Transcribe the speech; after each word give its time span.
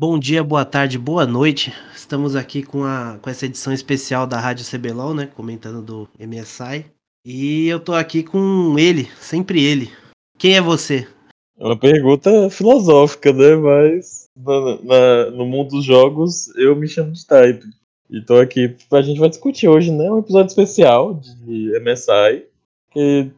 Bom 0.00 0.18
dia, 0.18 0.42
boa 0.42 0.64
tarde, 0.64 0.98
boa 0.98 1.26
noite. 1.26 1.74
Estamos 1.94 2.34
aqui 2.34 2.62
com, 2.62 2.84
a, 2.84 3.18
com 3.20 3.28
essa 3.28 3.44
edição 3.44 3.70
especial 3.70 4.26
da 4.26 4.40
Rádio 4.40 4.64
CBLOL, 4.64 5.12
né? 5.12 5.26
Comentando 5.26 5.82
do 5.82 6.08
MSI. 6.18 6.86
E 7.22 7.68
eu 7.68 7.78
tô 7.78 7.92
aqui 7.92 8.22
com 8.22 8.78
ele, 8.78 9.04
sempre 9.20 9.62
ele. 9.62 9.90
Quem 10.38 10.56
é 10.56 10.60
você? 10.62 11.06
É 11.58 11.64
uma 11.66 11.78
pergunta 11.78 12.48
filosófica, 12.48 13.30
né? 13.30 13.54
Mas 13.56 14.30
na, 14.34 14.82
na, 14.82 15.30
no 15.32 15.44
mundo 15.44 15.72
dos 15.72 15.84
jogos 15.84 16.48
eu 16.56 16.74
me 16.74 16.88
chamo 16.88 17.12
de 17.12 17.26
Type. 17.26 17.66
E 18.08 18.22
tô 18.22 18.38
aqui, 18.38 18.74
a 18.90 19.02
gente 19.02 19.20
vai 19.20 19.28
discutir 19.28 19.68
hoje, 19.68 19.92
né? 19.92 20.10
Um 20.10 20.20
episódio 20.20 20.48
especial 20.48 21.12
de 21.12 21.78
MSI. 21.78 22.46
Que 22.90 23.30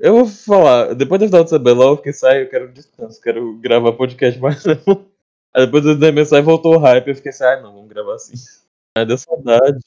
eu 0.00 0.14
vou 0.14 0.26
falar, 0.26 0.94
depois 0.94 1.20
do 1.20 1.26
final 1.26 1.44
do 1.44 1.58
CBLOL, 1.58 1.96
que 1.96 2.12
sai, 2.12 2.42
eu 2.42 2.50
quero 2.50 2.72
descanso, 2.72 3.20
quero 3.20 3.56
gravar 3.58 3.92
podcast 3.92 4.38
mais. 4.42 4.64
Aí 5.58 5.66
depois 5.66 5.82
do 5.82 6.12
MSI 6.12 6.40
voltou 6.40 6.76
o 6.76 6.78
hype, 6.78 7.08
eu 7.08 7.16
fiquei 7.16 7.30
assim, 7.30 7.42
ah 7.42 7.60
não, 7.60 7.72
vamos 7.72 7.88
gravar 7.88 8.14
assim. 8.14 8.34
Aí 8.96 9.04
deu 9.04 9.18
saudade. 9.18 9.84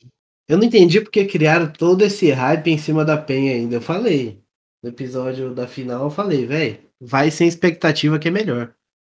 Eu 0.49 0.57
não 0.57 0.65
entendi 0.65 0.99
porque 0.99 1.23
criaram 1.23 1.71
todo 1.71 2.01
esse 2.01 2.29
hype 2.29 2.69
em 2.69 2.77
cima 2.77 3.05
da 3.05 3.17
Penha 3.17 3.53
ainda. 3.53 3.77
Eu 3.77 3.81
falei. 3.81 4.41
No 4.83 4.89
episódio 4.89 5.53
da 5.53 5.67
final, 5.67 6.05
eu 6.05 6.09
falei, 6.09 6.45
velho, 6.45 6.79
vai 6.99 7.31
sem 7.31 7.47
expectativa 7.47 8.19
que 8.19 8.27
é 8.27 8.31
melhor. 8.31 8.73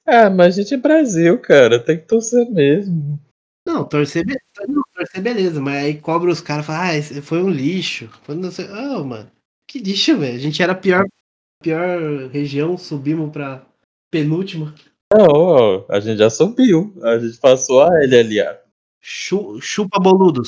Ah, 0.08 0.30
mas 0.30 0.58
a 0.58 0.62
gente 0.62 0.76
é 0.76 0.78
Brasil, 0.78 1.38
cara, 1.42 1.84
tem 1.84 1.98
que 1.98 2.06
torcer 2.06 2.50
mesmo. 2.50 3.20
Não, 3.68 3.84
torcer, 3.84 4.24
não, 4.68 4.82
torcer 4.94 5.22
beleza, 5.22 5.60
mas 5.60 5.84
aí 5.84 6.00
cobra 6.00 6.32
os 6.32 6.40
caras 6.40 6.64
e 6.64 6.68
fala, 6.68 6.90
ah, 6.92 7.22
foi 7.22 7.44
um 7.44 7.50
lixo. 7.50 8.10
Quando 8.26 8.50
você. 8.50 8.62
Ah, 8.70 9.00
oh, 9.00 9.04
mano, 9.04 9.30
que 9.68 9.80
lixo, 9.80 10.18
velho. 10.18 10.36
A 10.36 10.40
gente 10.40 10.62
era 10.62 10.72
a 10.72 10.76
pior, 10.76 11.06
pior 11.62 12.30
região, 12.30 12.78
subimos 12.78 13.32
pra 13.32 13.66
penúltima. 14.10 14.74
Não, 15.14 15.86
a 15.90 16.00
gente 16.00 16.18
já 16.18 16.30
subiu. 16.30 16.94
A 17.04 17.18
gente 17.20 17.38
passou 17.38 17.82
a 17.82 17.90
LLA. 17.90 18.60
chupa 19.02 20.00
boludos. 20.00 20.48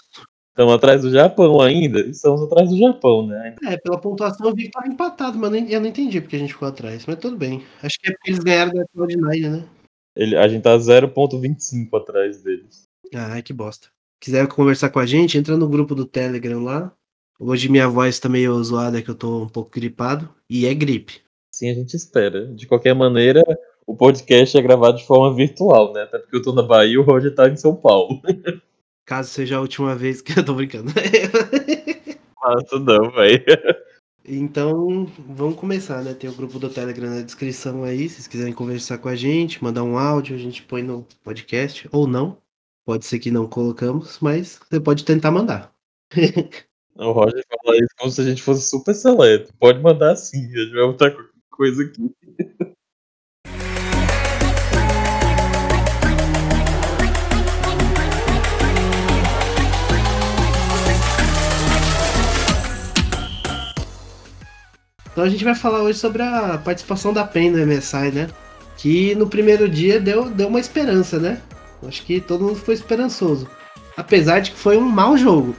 Estamos 0.50 0.74
atrás 0.74 1.04
do 1.04 1.12
Japão 1.12 1.62
ainda? 1.62 2.00
Estamos 2.00 2.42
atrás 2.42 2.70
do 2.70 2.78
Japão, 2.80 3.28
né? 3.28 3.56
É, 3.64 3.78
pela 3.78 4.00
pontuação 4.02 4.48
eu 4.48 4.56
vi 4.56 4.64
que 4.64 4.72
tava 4.72 4.88
empatado, 4.88 5.38
mas 5.38 5.72
eu 5.72 5.80
não 5.80 5.88
entendi 5.88 6.20
porque 6.20 6.36
a 6.36 6.40
gente 6.40 6.54
ficou 6.54 6.68
atrás. 6.68 7.06
Mas 7.06 7.18
tudo 7.18 7.38
bem. 7.38 7.64
Acho 7.84 8.00
que 8.00 8.10
é 8.10 8.14
porque 8.14 8.32
eles 8.32 8.44
ganharam 8.44 8.74
da 8.74 8.84
Cloud9, 8.88 9.50
né? 9.52 9.70
Ele, 10.16 10.36
a 10.36 10.48
gente 10.48 10.64
tá 10.64 10.76
0.25 10.76 11.96
atrás 11.96 12.42
deles. 12.42 12.86
Ah, 13.14 13.40
que 13.40 13.54
bosta. 13.54 13.90
Quiser 14.20 14.48
conversar 14.48 14.90
com 14.90 14.98
a 14.98 15.06
gente, 15.06 15.38
entra 15.38 15.56
no 15.56 15.70
grupo 15.70 15.94
do 15.94 16.06
Telegram 16.06 16.64
lá. 16.64 16.92
Hoje 17.40 17.70
minha 17.70 17.88
voz 17.88 18.20
tá 18.20 18.28
meio 18.28 18.62
zoada, 18.64 19.00
que 19.00 19.12
eu 19.12 19.16
tô 19.16 19.44
um 19.44 19.48
pouco 19.48 19.70
gripado. 19.70 20.28
E 20.50 20.66
é 20.66 20.74
gripe. 20.74 21.22
Sim, 21.52 21.70
a 21.70 21.76
gente 21.76 21.96
espera. 21.96 22.48
De 22.48 22.66
qualquer 22.66 22.96
maneira, 22.96 23.44
o 23.88 23.96
podcast 23.96 24.58
é 24.58 24.62
gravado 24.62 24.98
de 24.98 25.06
forma 25.06 25.34
virtual, 25.34 25.94
né? 25.94 26.04
Até 26.04 26.20
porque 26.20 26.36
eu 26.36 26.42
tô 26.42 26.52
na 26.52 26.62
Bahia 26.62 26.94
e 26.94 26.98
o 26.98 27.04
Roger 27.04 27.34
tá 27.34 27.48
em 27.48 27.56
São 27.56 27.74
Paulo. 27.74 28.22
Caso 29.06 29.30
seja 29.30 29.56
a 29.56 29.62
última 29.62 29.96
vez 29.96 30.22
que 30.22 30.34
eu 30.38 30.44
tô 30.44 30.54
brincando. 30.54 30.92
Faço 32.40 32.80
não, 32.80 33.10
velho. 33.12 33.46
Então, 34.26 35.10
vamos 35.30 35.56
começar, 35.56 36.04
né? 36.04 36.14
Tem 36.14 36.30
o 36.30 36.34
grupo 36.34 36.60
do 36.60 36.70
Telegram 36.70 37.10
na 37.10 37.22
descrição 37.22 37.86
aí. 37.86 38.10
Se 38.10 38.16
vocês 38.16 38.28
quiserem 38.28 38.54
conversar 38.54 38.98
com 38.98 39.08
a 39.08 39.16
gente, 39.16 39.64
mandar 39.64 39.84
um 39.84 39.98
áudio, 39.98 40.36
a 40.36 40.40
gente 40.40 40.64
põe 40.64 40.84
no 40.84 41.08
podcast. 41.24 41.88
Ou 41.94 42.06
não. 42.06 42.38
Pode 42.86 43.06
ser 43.06 43.20
que 43.20 43.32
não 43.32 43.48
colocamos, 43.48 44.18
mas 44.20 44.60
você 44.70 44.82
pode 44.82 45.06
tentar 45.06 45.32
mandar. 45.32 45.74
o 46.96 47.12
Roger 47.12 47.44
fala 47.64 47.78
isso 47.78 47.96
como 47.98 48.12
se 48.12 48.22
a 48.22 48.24
gente 48.26 48.42
fosse 48.42 48.70
super 48.70 48.94
seleto. 48.94 49.54
Pode 49.58 49.82
mandar 49.82 50.18
sim, 50.18 50.44
a 50.54 50.60
gente 50.60 50.74
vai 50.74 50.88
botar 50.88 51.16
coisa 51.50 51.84
aqui. 51.84 52.14
Então 65.18 65.26
a 65.26 65.30
gente 65.30 65.44
vai 65.44 65.56
falar 65.56 65.82
hoje 65.82 65.98
sobre 65.98 66.22
a 66.22 66.62
participação 66.64 67.12
da 67.12 67.26
PEN 67.26 67.50
no 67.50 67.66
MSI, 67.66 68.12
né? 68.12 68.28
Que 68.78 69.16
no 69.16 69.26
primeiro 69.26 69.68
dia 69.68 70.00
deu, 70.00 70.30
deu 70.30 70.48
uma 70.48 70.60
esperança, 70.60 71.18
né? 71.18 71.42
Acho 71.88 72.06
que 72.06 72.22
todo 72.22 72.44
mundo 72.44 72.58
foi 72.58 72.76
esperançoso. 72.76 73.48
Apesar 73.98 74.42
de 74.42 74.52
que 74.52 74.58
foi 74.58 74.78
um 74.78 74.88
mau 74.88 75.18
jogo. 75.18 75.56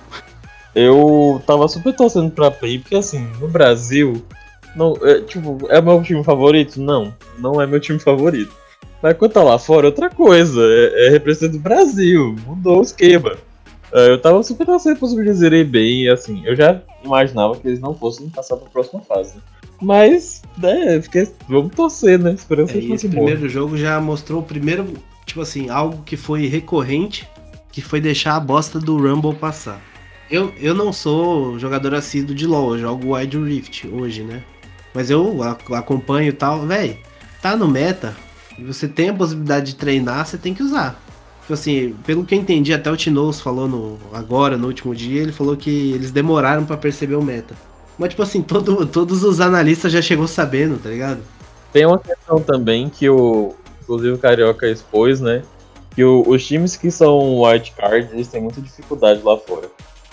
Eu 0.76 1.42
tava 1.44 1.66
super 1.66 1.92
torcendo 1.92 2.30
pra 2.30 2.52
PEN, 2.52 2.78
porque 2.78 2.94
assim, 2.94 3.28
no 3.40 3.48
Brasil, 3.48 4.24
não, 4.76 4.96
é, 5.02 5.22
tipo, 5.22 5.58
é 5.70 5.80
meu 5.80 6.00
time 6.04 6.22
favorito? 6.22 6.80
Não, 6.80 7.12
não 7.36 7.60
é 7.60 7.66
meu 7.66 7.80
time 7.80 7.98
favorito. 7.98 8.54
Mas 9.02 9.16
quando 9.16 9.32
tá 9.32 9.42
lá 9.42 9.58
fora, 9.58 9.88
é 9.88 9.90
outra 9.90 10.08
coisa. 10.08 10.60
É, 10.62 11.08
é 11.08 11.10
representante 11.10 11.58
do 11.58 11.64
Brasil. 11.64 12.36
Mudou 12.46 12.78
o 12.78 12.82
esquema. 12.82 13.36
É, 13.92 14.10
eu 14.10 14.20
tava 14.20 14.42
super 14.42 14.66
para 14.66 14.76
os 14.76 15.12
eles 15.18 15.40
irem 15.40 15.64
bem, 15.64 16.02
e 16.04 16.08
assim, 16.08 16.42
eu 16.44 16.54
já 16.54 16.80
imaginava 17.02 17.56
que 17.56 17.66
eles 17.66 17.80
não 17.80 17.94
fossem 17.94 18.28
passar 18.28 18.56
para 18.56 18.66
a 18.66 18.70
próxima 18.70 19.00
fase. 19.00 19.34
Mas, 19.80 20.42
né, 20.56 21.00
fiquei, 21.00 21.28
vamos 21.48 21.74
torcer, 21.74 22.18
né? 22.18 22.32
Esperando 22.32 22.70
é, 22.70 22.72
que 22.72 22.92
esse 22.92 23.08
primeiro 23.08 23.48
jogo 23.48 23.76
já 23.76 24.00
mostrou 24.00 24.40
o 24.40 24.44
primeiro, 24.44 24.92
tipo 25.24 25.40
assim, 25.40 25.70
algo 25.70 26.02
que 26.04 26.16
foi 26.16 26.46
recorrente, 26.46 27.28
que 27.70 27.80
foi 27.80 28.00
deixar 28.00 28.36
a 28.36 28.40
bosta 28.40 28.78
do 28.78 28.96
Rumble 28.96 29.34
passar. 29.34 29.80
Eu, 30.30 30.52
eu 30.60 30.74
não 30.74 30.92
sou 30.92 31.58
jogador 31.58 31.94
assíduo 31.94 32.34
de 32.34 32.46
LoL, 32.46 32.74
eu 32.74 32.80
jogo 32.80 33.14
Wide 33.14 33.38
Rift 33.38 33.86
hoje, 33.86 34.22
né? 34.22 34.42
Mas 34.92 35.10
eu 35.10 35.42
acompanho 35.42 36.28
e 36.28 36.32
tal, 36.32 36.66
velho, 36.66 36.98
tá 37.40 37.56
no 37.56 37.68
meta, 37.68 38.16
e 38.58 38.64
você 38.64 38.88
tem 38.88 39.10
a 39.10 39.14
possibilidade 39.14 39.66
de 39.66 39.76
treinar, 39.76 40.26
você 40.26 40.36
tem 40.36 40.52
que 40.52 40.62
usar. 40.62 41.00
Tipo 41.48 41.54
assim, 41.54 41.96
pelo 42.04 42.26
que 42.26 42.34
eu 42.34 42.38
entendi, 42.38 42.74
até 42.74 42.90
o 42.90 42.96
Tinoz 42.96 43.40
falou 43.40 43.66
no, 43.66 43.98
agora, 44.12 44.58
no 44.58 44.66
último 44.66 44.94
dia, 44.94 45.22
ele 45.22 45.32
falou 45.32 45.56
que 45.56 45.92
eles 45.92 46.10
demoraram 46.10 46.66
para 46.66 46.76
perceber 46.76 47.14
o 47.14 47.22
meta. 47.22 47.54
Mas, 47.98 48.10
tipo 48.10 48.22
assim, 48.22 48.42
todo, 48.42 48.84
todos 48.84 49.24
os 49.24 49.40
analistas 49.40 49.90
já 49.90 50.02
chegou 50.02 50.28
sabendo, 50.28 50.78
tá 50.78 50.90
ligado? 50.90 51.22
Tem 51.72 51.86
uma 51.86 51.98
questão 51.98 52.38
também 52.38 52.90
que 52.90 53.08
o, 53.08 53.54
inclusive 53.80 54.12
o 54.12 54.18
Carioca 54.18 54.68
expôs, 54.68 55.22
né? 55.22 55.42
Que 55.94 56.04
o, 56.04 56.22
os 56.28 56.46
times 56.46 56.76
que 56.76 56.90
são 56.90 57.40
wildcard, 57.40 58.10
eles 58.12 58.28
têm 58.28 58.42
muita 58.42 58.60
dificuldade 58.60 59.22
lá 59.22 59.38
fora. 59.38 59.70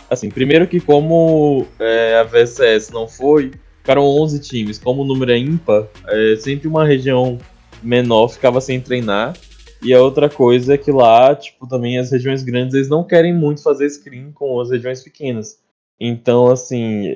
Assim, 0.09 0.29
primeiro 0.29 0.66
que 0.66 0.79
como 0.79 1.67
é, 1.78 2.17
a 2.17 2.23
VCS 2.23 2.91
não 2.91 3.09
foi, 3.09 3.52
ficaram 3.79 4.03
11 4.06 4.40
times. 4.40 4.79
Como 4.79 5.02
o 5.02 5.06
número 5.06 5.34
é 5.34 5.38
ímpar, 5.38 5.85
é, 6.07 6.38
sempre 6.38 6.69
uma 6.69 6.85
região 6.85 7.38
menor 7.84 8.29
ficava 8.29 8.62
sem 8.62 8.79
treinar. 8.79 9.34
E 9.81 9.94
a 9.94 10.02
outra 10.02 10.30
coisa 10.30 10.74
é 10.74 10.78
que 10.78 10.91
lá, 10.91 11.36
tipo, 11.36 11.68
também 11.68 11.97
as 11.97 12.12
regiões 12.12 12.44
grandes, 12.44 12.74
eles 12.74 12.90
não 12.90 13.03
querem 13.03 13.34
muito 13.34 13.62
fazer 13.62 13.90
screen 13.90 14.31
com 14.31 14.59
as 14.59 14.72
regiões 14.72 15.03
pequenas. 15.03 15.59
Então, 16.00 16.47
assim, 16.47 17.13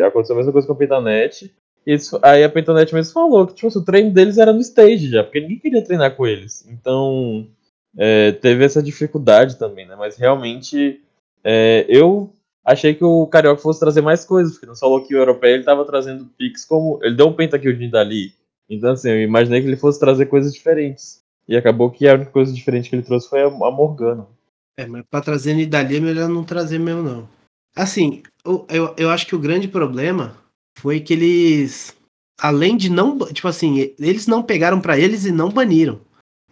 aconteceu 0.00 0.34
a 0.34 0.38
mesma 0.38 0.52
coisa 0.52 0.66
com 0.66 0.72
a 0.72 0.76
Pentanet. 0.76 1.52
Aí 2.22 2.44
a 2.44 2.48
Pentanet 2.48 2.94
mesmo 2.94 3.12
falou 3.12 3.46
que 3.46 3.54
tipo, 3.54 3.76
o 3.78 3.84
treino 3.84 4.12
deles 4.12 4.36
era 4.36 4.52
no 4.52 4.60
stage 4.60 5.08
já, 5.08 5.24
porque 5.24 5.40
ninguém 5.40 5.58
queria 5.58 5.82
treinar 5.82 6.14
com 6.14 6.26
eles. 6.26 6.66
Então, 6.68 7.46
é, 7.96 8.32
teve 8.32 8.64
essa 8.64 8.82
dificuldade 8.82 9.56
também, 9.56 9.86
né? 9.86 9.96
Mas 9.96 10.16
realmente, 10.16 11.00
é, 11.42 11.86
eu 11.88 12.30
achei 12.64 12.94
que 12.94 13.04
o 13.04 13.26
Carioca 13.26 13.62
fosse 13.62 13.80
trazer 13.80 14.02
mais 14.02 14.24
coisas, 14.24 14.52
porque 14.52 14.66
no 14.66 14.76
solo 14.76 15.06
que 15.06 15.14
o 15.14 15.18
europeu 15.18 15.50
ele 15.50 15.64
tava 15.64 15.84
trazendo 15.84 16.26
picks 16.36 16.64
como. 16.64 17.00
Ele 17.02 17.16
deu 17.16 17.26
um 17.28 17.32
pentakill 17.32 17.90
dali. 17.90 18.34
Então, 18.68 18.90
assim, 18.90 19.10
eu 19.10 19.22
imaginei 19.22 19.62
que 19.62 19.66
ele 19.66 19.76
fosse 19.76 19.98
trazer 19.98 20.26
coisas 20.26 20.52
diferentes. 20.52 21.22
E 21.48 21.56
acabou 21.56 21.90
que 21.90 22.06
a 22.06 22.14
única 22.14 22.30
coisa 22.30 22.52
diferente 22.52 22.90
que 22.90 22.96
ele 22.96 23.02
trouxe 23.02 23.28
foi 23.28 23.42
a 23.42 23.48
Morgana. 23.48 24.26
É, 24.76 24.86
mas 24.86 25.02
pra 25.10 25.20
trazer 25.20 25.54
Nidalee 25.54 25.96
é 25.96 26.00
melhor 26.00 26.28
não 26.28 26.44
trazer 26.44 26.78
mesmo, 26.78 27.02
não. 27.02 27.28
Assim, 27.74 28.22
eu, 28.44 28.66
eu, 28.68 28.94
eu 28.96 29.10
acho 29.10 29.26
que 29.26 29.34
o 29.34 29.38
grande 29.38 29.66
problema 29.66 30.36
foi 30.78 31.00
que 31.00 31.12
eles. 31.12 31.96
Além 32.38 32.76
de 32.76 32.90
não. 32.90 33.18
Tipo 33.32 33.48
assim, 33.48 33.94
eles 33.98 34.26
não 34.26 34.42
pegaram 34.42 34.80
para 34.80 34.98
eles 34.98 35.24
e 35.24 35.32
não 35.32 35.48
baniram. 35.48 36.00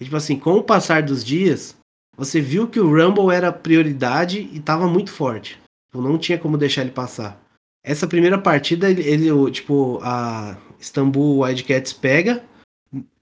E, 0.01 0.05
tipo 0.05 0.17
assim, 0.17 0.39
com 0.39 0.55
o 0.55 0.63
passar 0.63 1.03
dos 1.03 1.25
dias, 1.25 1.77
você 2.17 2.41
viu 2.41 2.67
que 2.67 2.81
o 2.81 2.89
Rumble 2.89 3.31
era 3.31 3.53
prioridade 3.53 4.49
e 4.53 4.61
tava 4.61 4.89
muito 4.89 5.13
forte. 5.13 5.61
Tipo, 5.87 6.03
não 6.03 6.19
tinha 6.19 6.39
como 6.39 6.59
deixar 6.59 6.83
ele 6.83 6.91
passar. 6.91 7.41
Essa 7.85 8.07
primeira 8.07 8.39
partida, 8.39 8.91
ele, 8.91 9.03
ele 9.03 9.51
tipo, 9.51 10.01
a 10.03 10.57
Istanbul 10.81 11.45
Wildcats 11.45 11.93
pega 11.93 12.43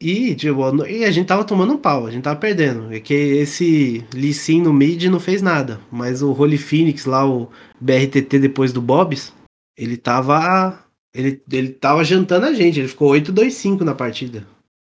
e, 0.00 0.34
tipo, 0.34 0.86
e 0.86 1.04
a 1.04 1.10
gente 1.10 1.26
tava 1.26 1.44
tomando 1.44 1.72
um 1.72 1.78
pau, 1.78 2.06
a 2.06 2.10
gente 2.10 2.22
tava 2.22 2.38
perdendo. 2.38 2.92
É 2.92 3.00
que 3.00 3.14
esse 3.14 4.04
Lee 4.12 4.34
Sin 4.34 4.62
no 4.62 4.72
mid 4.72 5.04
não 5.04 5.20
fez 5.20 5.40
nada. 5.42 5.80
Mas 5.90 6.22
o 6.22 6.32
Holy 6.32 6.58
Phoenix 6.58 7.04
lá, 7.04 7.26
o 7.26 7.50
BRTT 7.80 8.38
depois 8.38 8.72
do 8.72 8.82
Bobs, 8.82 9.32
ele 9.76 9.96
tava. 9.96 10.78
Ele, 11.14 11.40
ele 11.50 11.68
tava 11.68 12.02
jantando 12.04 12.46
a 12.46 12.52
gente, 12.52 12.80
ele 12.80 12.88
ficou 12.88 13.12
8-2-5 13.12 13.82
na 13.82 13.94
partida. 13.94 14.46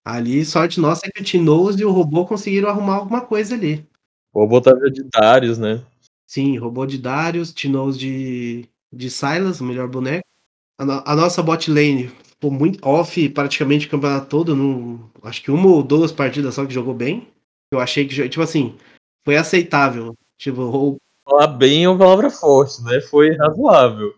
Ali, 0.06 0.44
sorte 0.46 0.80
nossa 0.80 1.06
é 1.06 1.12
que 1.12 1.22
o 1.22 1.24
Tinoz 1.24 1.78
e 1.78 1.86
o 1.86 1.92
robô 1.92 2.26
conseguiram 2.26 2.70
arrumar 2.70 2.96
alguma 2.96 3.22
coisa 3.22 3.56
ali. 3.56 3.86
O 4.34 4.42
robô 4.42 4.62
tava 4.62 4.90
de 4.90 5.04
Darius, 5.04 5.58
né? 5.58 5.84
Sim, 6.26 6.58
robô 6.58 6.86
de 6.86 6.98
Darius, 6.98 7.54
Tinoz 7.54 7.98
de, 7.98 8.68
de 8.92 9.10
Silas, 9.10 9.60
o 9.60 9.66
melhor 9.66 9.88
boneco. 9.88 10.24
A, 10.80 10.86
no, 10.86 11.04
a 11.06 11.16
nossa 11.16 11.44
bot 11.44 11.70
lane 11.70 12.10
ficou 12.44 12.52
muito 12.52 12.86
off 12.86 13.30
praticamente 13.30 13.88
o 13.88 13.90
campeonato 13.90 14.28
todo. 14.28 14.56
Não, 14.56 15.10
acho 15.24 15.42
que 15.42 15.50
uma 15.50 15.68
ou 15.68 15.82
duas 15.82 16.12
partidas 16.12 16.54
só 16.56 16.66
que 16.66 16.74
jogou 16.74 16.94
bem. 16.94 17.28
Eu 17.72 17.80
achei 17.80 18.06
que, 18.06 18.30
tipo 18.30 18.42
assim, 18.42 18.76
foi 19.26 19.38
aceitável. 19.38 20.14
Tipo, 20.38 20.98
Falar 21.26 21.48
bem 21.48 21.86
é 21.86 21.90
uma 21.90 21.98
palavra 21.98 22.30
forte, 22.30 22.84
né? 22.84 23.00
Foi 23.00 23.34
razoável. 23.38 24.14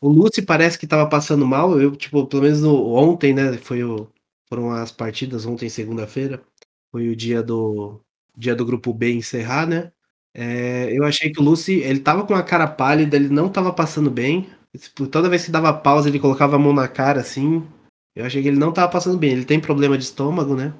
O 0.00 0.08
Lucy 0.08 0.42
parece 0.42 0.76
que 0.76 0.88
tava 0.88 1.08
passando 1.08 1.46
mal. 1.46 1.80
Eu, 1.80 1.94
tipo, 1.94 2.26
pelo 2.26 2.42
menos 2.42 2.62
no, 2.62 2.92
ontem, 2.94 3.32
né? 3.32 3.56
Foi 3.58 3.84
o, 3.84 4.08
foram 4.48 4.72
as 4.72 4.90
partidas 4.90 5.46
ontem, 5.46 5.68
segunda-feira. 5.68 6.42
Foi 6.90 7.08
o 7.08 7.14
dia 7.14 7.42
do 7.42 8.00
dia 8.36 8.54
do 8.54 8.64
grupo 8.64 8.92
B 8.92 9.12
encerrar, 9.12 9.66
né? 9.66 9.92
É, 10.34 10.96
eu 10.96 11.04
achei 11.04 11.32
que 11.32 11.40
o 11.40 11.42
Lucy, 11.42 11.80
ele 11.80 12.00
tava 12.00 12.24
com 12.24 12.34
a 12.34 12.42
cara 12.42 12.66
pálida, 12.66 13.16
ele 13.16 13.28
não 13.28 13.48
tava 13.48 13.72
passando 13.72 14.10
bem. 14.10 14.48
Tipo, 14.76 15.06
toda 15.06 15.28
vez 15.28 15.44
que 15.44 15.50
dava 15.50 15.72
pausa, 15.72 16.08
ele 16.08 16.20
colocava 16.20 16.56
a 16.56 16.58
mão 16.58 16.72
na 16.72 16.88
cara, 16.88 17.20
assim. 17.20 17.66
Eu 18.14 18.24
achei 18.24 18.42
que 18.42 18.48
ele 18.48 18.58
não 18.58 18.72
tava 18.72 18.90
passando 18.90 19.16
bem. 19.16 19.32
Ele 19.32 19.44
tem 19.44 19.60
problema 19.60 19.96
de 19.96 20.04
estômago, 20.04 20.54
né? 20.54 20.74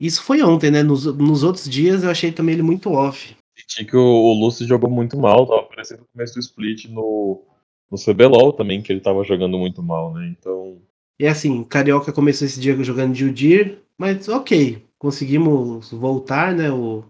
Isso 0.00 0.22
foi 0.22 0.42
ontem, 0.42 0.70
né? 0.70 0.82
Nos, 0.82 1.06
nos 1.06 1.42
outros 1.42 1.68
dias 1.68 2.02
eu 2.02 2.10
achei 2.10 2.32
também 2.32 2.54
ele 2.54 2.62
muito 2.62 2.90
off. 2.90 3.36
Senti 3.56 3.84
que 3.84 3.96
o, 3.96 4.02
o 4.02 4.32
Lucy 4.34 4.66
jogou 4.66 4.90
muito 4.90 5.16
mal, 5.16 5.46
tava 5.46 5.62
parecendo 5.62 6.02
o 6.02 6.06
começo 6.12 6.34
do 6.34 6.40
split 6.40 6.86
no, 6.86 7.42
no 7.90 7.98
CBLOL 7.98 8.52
também, 8.52 8.82
que 8.82 8.92
ele 8.92 9.00
tava 9.00 9.22
jogando 9.22 9.58
muito 9.58 9.82
mal, 9.82 10.12
né? 10.12 10.26
Então. 10.28 10.78
E 11.20 11.26
assim, 11.26 11.60
o 11.60 11.64
Carioca 11.64 12.12
começou 12.12 12.46
esse 12.46 12.58
dia 12.58 12.74
jogando 12.82 13.14
de 13.14 13.24
Udir, 13.24 13.78
mas 13.96 14.28
ok, 14.28 14.82
conseguimos 14.98 15.92
voltar, 15.92 16.54
né? 16.54 16.70
O 16.72 17.04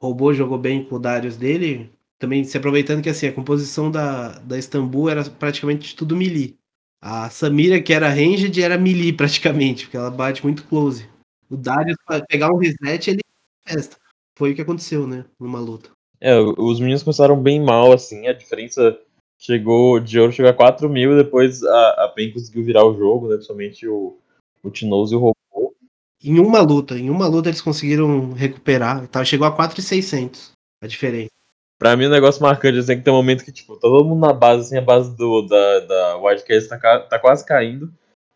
robô 0.00 0.32
jogou 0.32 0.56
bem 0.56 0.84
com 0.84 0.96
o 0.96 0.98
Darius 0.98 1.36
dele. 1.36 1.90
Também 2.18 2.42
se 2.44 2.56
aproveitando 2.56 3.02
que 3.02 3.08
assim, 3.08 3.28
a 3.28 3.32
composição 3.32 3.90
da, 3.90 4.38
da 4.40 4.58
Istambul 4.58 5.08
era 5.08 5.24
praticamente 5.24 5.94
tudo 5.94 6.16
melee. 6.16 6.56
A 7.00 7.30
Samira, 7.30 7.80
que 7.80 7.92
era 7.92 8.08
ranged, 8.08 8.60
era 8.60 8.76
melee 8.76 9.12
praticamente, 9.16 9.84
porque 9.84 9.96
ela 9.96 10.10
bate 10.10 10.42
muito 10.44 10.64
close. 10.64 11.08
O 11.48 11.56
Darius, 11.56 11.96
para 12.04 12.24
pegar 12.26 12.52
um 12.52 12.58
reset, 12.58 13.10
ele 13.10 13.20
festa. 13.66 13.96
Foi 14.36 14.52
o 14.52 14.54
que 14.54 14.62
aconteceu, 14.62 15.06
né? 15.06 15.24
Numa 15.38 15.60
luta. 15.60 15.90
É, 16.20 16.36
os 16.36 16.80
meninos 16.80 17.02
começaram 17.02 17.40
bem 17.40 17.62
mal, 17.62 17.92
assim, 17.92 18.26
a 18.26 18.32
diferença 18.32 18.98
chegou, 19.38 20.00
de 20.00 20.18
ouro 20.18 20.32
chegou 20.32 20.50
a 20.50 20.54
4 20.54 20.88
mil, 20.88 21.16
depois 21.16 21.62
a, 21.62 22.04
a 22.04 22.08
PEN 22.08 22.32
conseguiu 22.32 22.64
virar 22.64 22.84
o 22.84 22.96
jogo, 22.96 23.28
né? 23.28 23.36
Principalmente 23.36 23.86
o, 23.86 24.18
o 24.62 24.70
Tinoz 24.70 25.12
e 25.12 25.14
o 25.14 25.18
Robô. 25.18 25.74
Em 26.22 26.40
uma 26.40 26.60
luta, 26.60 26.98
em 26.98 27.08
uma 27.08 27.28
luta 27.28 27.48
eles 27.48 27.60
conseguiram 27.60 28.32
recuperar, 28.32 29.06
tá? 29.06 29.24
chegou 29.24 29.46
a 29.46 29.52
4,600 29.52 30.50
a 30.82 30.86
diferença. 30.88 31.30
Pra 31.78 31.96
mim, 31.96 32.06
o 32.06 32.08
um 32.08 32.10
negócio 32.10 32.42
marcante 32.42 32.78
assim, 32.78 32.92
é 32.92 32.96
que 32.96 33.02
tem 33.02 33.12
um 33.12 33.16
momento 33.16 33.44
que, 33.44 33.52
tipo, 33.52 33.74
tá 33.74 33.82
todo 33.82 34.04
mundo 34.04 34.20
na 34.20 34.32
base, 34.32 34.62
assim, 34.62 34.78
a 34.78 34.82
base 34.82 35.16
do, 35.16 35.42
da, 35.42 35.80
da 35.80 36.16
Wildcats 36.16 36.66
tá, 36.66 36.76
tá 37.00 37.18
quase 37.18 37.46
caindo. 37.46 37.92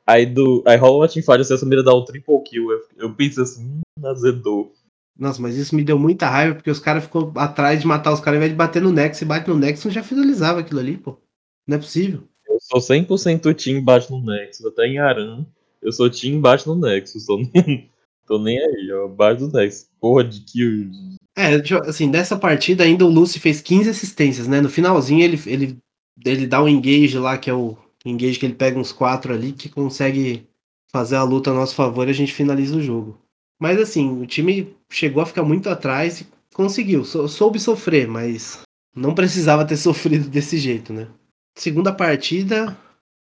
Aí, 0.07 0.25
do, 0.25 0.63
aí 0.67 0.77
rola 0.77 0.99
uma 0.99 1.09
teamfight, 1.09 1.41
assim, 1.41 1.55
essa 1.55 1.67
mira 1.67 1.83
dá 1.83 1.93
um 1.93 2.05
triple 2.05 2.43
kill. 2.45 2.71
Eu, 2.71 2.81
eu 2.97 3.15
penso 3.15 3.43
assim, 3.43 3.81
hum, 3.99 4.07
azedou. 4.07 4.73
Nossa, 5.19 5.43
mas 5.43 5.57
isso 5.57 5.75
me 5.75 5.85
deu 5.85 5.99
muita 5.99 6.29
raiva, 6.29 6.55
porque 6.55 6.71
os 6.71 6.79
caras 6.79 7.05
ficou 7.05 7.33
atrás 7.37 7.81
de 7.81 7.87
matar 7.87 8.13
os 8.13 8.21
caras, 8.21 8.35
ao 8.35 8.37
invés 8.37 8.53
de 8.53 8.57
bater 8.57 8.81
no 8.81 8.93
Nexus. 8.93 9.19
Se 9.19 9.25
bate 9.25 9.49
no 9.49 9.59
Nexus, 9.59 9.93
já 9.93 10.03
finalizava 10.03 10.61
aquilo 10.61 10.81
ali, 10.81 10.97
pô. 10.97 11.19
Não 11.67 11.77
é 11.77 11.81
possível. 11.81 12.23
Eu 12.47 12.59
sou 12.61 12.81
100% 12.81 13.55
Team 13.55 13.83
bate 13.83 14.11
no 14.11 14.25
Nexus, 14.25 14.67
até 14.67 14.87
em 14.87 14.99
Aran. 14.99 15.45
Eu 15.81 15.93
sou 15.93 16.09
Team 16.09 16.41
bate 16.41 16.67
no 16.67 16.77
Nexus, 16.77 17.27
tô 17.27 17.39
nem, 17.39 17.91
tô 18.27 18.39
nem 18.39 18.59
aí, 18.59 18.93
ó, 18.93 19.09
bate 19.09 19.43
no 19.43 19.49
Nexus. 19.49 19.89
Porra 20.01 20.25
de 20.25 20.41
kill. 20.41 20.91
É, 21.37 21.55
assim, 21.89 22.11
dessa 22.11 22.39
partida 22.39 22.85
ainda 22.85 23.07
o 23.07 23.09
Lucy 23.09 23.41
fez 23.41 23.61
15 23.61 23.91
assistências, 23.91 24.47
né? 24.47 24.61
No 24.61 24.69
finalzinho 24.69 25.23
ele, 25.23 25.41
ele, 25.47 25.79
ele 26.25 26.47
dá 26.47 26.63
um 26.63 26.69
engage 26.69 27.19
lá, 27.19 27.39
que 27.39 27.49
é 27.49 27.55
o 27.55 27.77
engage 28.05 28.39
que 28.39 28.47
ele 28.47 28.55
pega 28.55 28.79
uns 28.79 28.93
quatro 28.93 29.33
ali, 29.33 29.53
que 29.53 29.69
consegue 29.69 30.47
fazer 30.91 31.17
a 31.17 31.23
luta 31.23 31.51
a 31.51 31.55
nosso 31.55 31.75
favor 31.75 32.07
e 32.07 32.11
a 32.11 32.15
gente 32.15 32.35
finaliza 32.35 32.77
o 32.77 32.83
jogo. 32.83 33.19
Mas 33.59 33.81
assim, 33.81 34.21
o 34.21 34.27
time 34.27 34.77
chegou 34.91 35.23
a 35.23 35.27
ficar 35.27 35.43
muito 35.43 35.71
atrás 35.71 36.21
e 36.21 36.27
conseguiu. 36.53 37.05
Sou, 37.05 37.27
soube 37.29 37.59
sofrer, 37.59 38.07
mas 38.07 38.61
não 38.95 39.15
precisava 39.15 39.65
ter 39.65 39.77
sofrido 39.79 40.29
desse 40.29 40.59
jeito, 40.59 40.93
né? 40.93 41.09
Segunda 41.57 41.93
partida, 41.93 42.77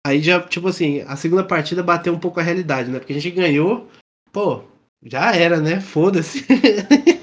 aí 0.06 0.22
já, 0.22 0.40
tipo 0.40 0.68
assim, 0.68 1.00
a 1.02 1.16
segunda 1.16 1.44
partida 1.44 1.82
bateu 1.82 2.12
um 2.14 2.18
pouco 2.18 2.40
a 2.40 2.42
realidade, 2.42 2.90
né? 2.90 2.98
Porque 2.98 3.12
a 3.12 3.20
gente 3.20 3.34
ganhou, 3.34 3.86
pô, 4.32 4.62
já 5.02 5.34
era, 5.34 5.60
né? 5.60 5.80
Foda-se. 5.80 6.46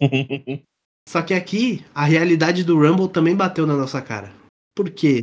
Só 1.08 1.22
que 1.22 1.34
aqui, 1.34 1.84
a 1.94 2.04
realidade 2.04 2.64
do 2.64 2.78
Rumble 2.78 3.08
também 3.08 3.34
bateu 3.34 3.66
na 3.66 3.76
nossa 3.76 4.02
cara. 4.02 4.32
Por 4.74 4.90
quê? 4.90 5.22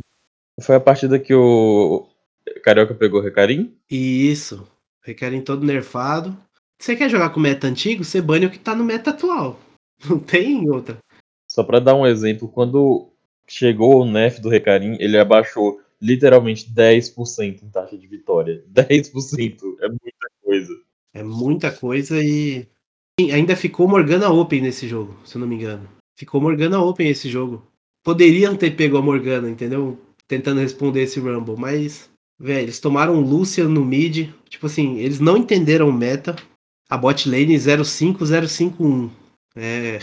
Foi 0.62 0.74
a 0.74 0.80
partida 0.80 1.18
que 1.18 1.34
o 1.34 2.08
Carioca 2.62 2.94
pegou 2.94 3.20
o 3.20 3.22
Recarim? 3.22 3.76
Isso. 3.90 4.66
Recarim 5.02 5.42
todo 5.42 5.66
nerfado. 5.66 6.36
Você 6.80 6.96
quer 6.96 7.10
jogar 7.10 7.30
com 7.30 7.40
meta 7.40 7.66
antigo? 7.66 8.04
Você 8.04 8.20
bane 8.20 8.46
o 8.46 8.50
que 8.50 8.58
tá 8.58 8.74
no 8.74 8.84
meta 8.84 9.10
atual. 9.10 9.58
Não 10.08 10.18
tem 10.18 10.68
outra. 10.70 10.98
Só 11.48 11.62
para 11.62 11.80
dar 11.80 11.94
um 11.94 12.06
exemplo, 12.06 12.48
quando 12.48 13.10
chegou 13.46 14.02
o 14.02 14.10
nerf 14.10 14.40
do 14.40 14.48
Recarim, 14.48 14.96
ele 14.98 15.18
abaixou 15.18 15.80
literalmente 16.00 16.68
10% 16.70 17.62
em 17.62 17.68
taxa 17.70 17.96
de 17.96 18.06
vitória. 18.06 18.64
10% 18.72 19.76
é 19.80 19.88
muita 19.88 20.28
coisa. 20.42 20.80
É 21.12 21.22
muita 21.22 21.70
coisa 21.70 22.22
e 22.22 22.66
ainda 23.20 23.54
ficou 23.54 23.86
Morgana 23.86 24.28
Open 24.30 24.60
nesse 24.60 24.88
jogo, 24.88 25.16
se 25.24 25.36
eu 25.36 25.40
não 25.40 25.46
me 25.46 25.54
engano. 25.54 25.88
Ficou 26.18 26.40
Morgana 26.40 26.80
Open 26.80 27.08
esse 27.08 27.28
jogo. 27.28 27.64
Poderiam 28.02 28.56
ter 28.56 28.72
pego 28.72 28.96
a 28.96 29.02
Morgana, 29.02 29.48
entendeu? 29.48 29.98
Tentando 30.26 30.60
responder 30.60 31.02
esse 31.02 31.20
Rumble, 31.20 31.56
mas, 31.56 32.10
velho, 32.38 32.64
eles 32.64 32.80
tomaram 32.80 33.20
Lucian 33.20 33.68
no 33.68 33.84
mid. 33.84 34.30
Tipo 34.48 34.66
assim, 34.66 34.98
eles 34.98 35.20
não 35.20 35.36
entenderam 35.36 35.88
o 35.88 35.92
meta 35.92 36.36
a 36.88 36.96
bot 36.96 37.28
lane 37.28 37.58
05051. 37.58 39.10
É. 39.56 39.98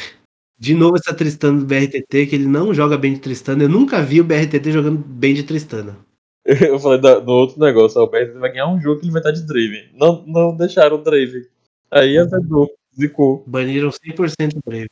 De 0.58 0.74
novo 0.74 0.96
essa 0.96 1.14
Tristana 1.14 1.60
do 1.60 1.66
BRTT, 1.66 2.28
que 2.28 2.36
ele 2.36 2.46
não 2.46 2.74
joga 2.74 2.98
bem 2.98 3.14
de 3.14 3.20
Tristana. 3.20 3.64
Eu 3.64 3.70
nunca 3.70 4.02
vi 4.02 4.22
o 4.22 4.24
BRTT 4.24 4.72
jogando 4.72 4.98
bem 4.98 5.34
de 5.34 5.44
Tristana. 5.44 5.98
Eu 6.46 6.80
falei 6.80 7.00
do 7.00 7.32
outro 7.32 7.60
negócio, 7.60 8.02
o 8.02 8.08
BRTT 8.08 8.38
vai 8.38 8.52
ganhar 8.52 8.68
um 8.68 8.80
jogo 8.80 9.00
que 9.00 9.06
ele 9.06 9.12
vai 9.12 9.22
estar 9.22 9.32
de 9.32 9.46
Draven. 9.46 9.90
Não, 9.94 10.24
não 10.26 10.56
deixaram 10.56 10.98
o 10.98 11.04
Draven. 11.04 11.46
Aí 11.90 12.18
azedou, 12.18 12.70
zicou. 13.02 13.44
Baniram 13.46 13.90
100% 13.90 14.58
o 14.58 14.70
Draven. 14.70 14.88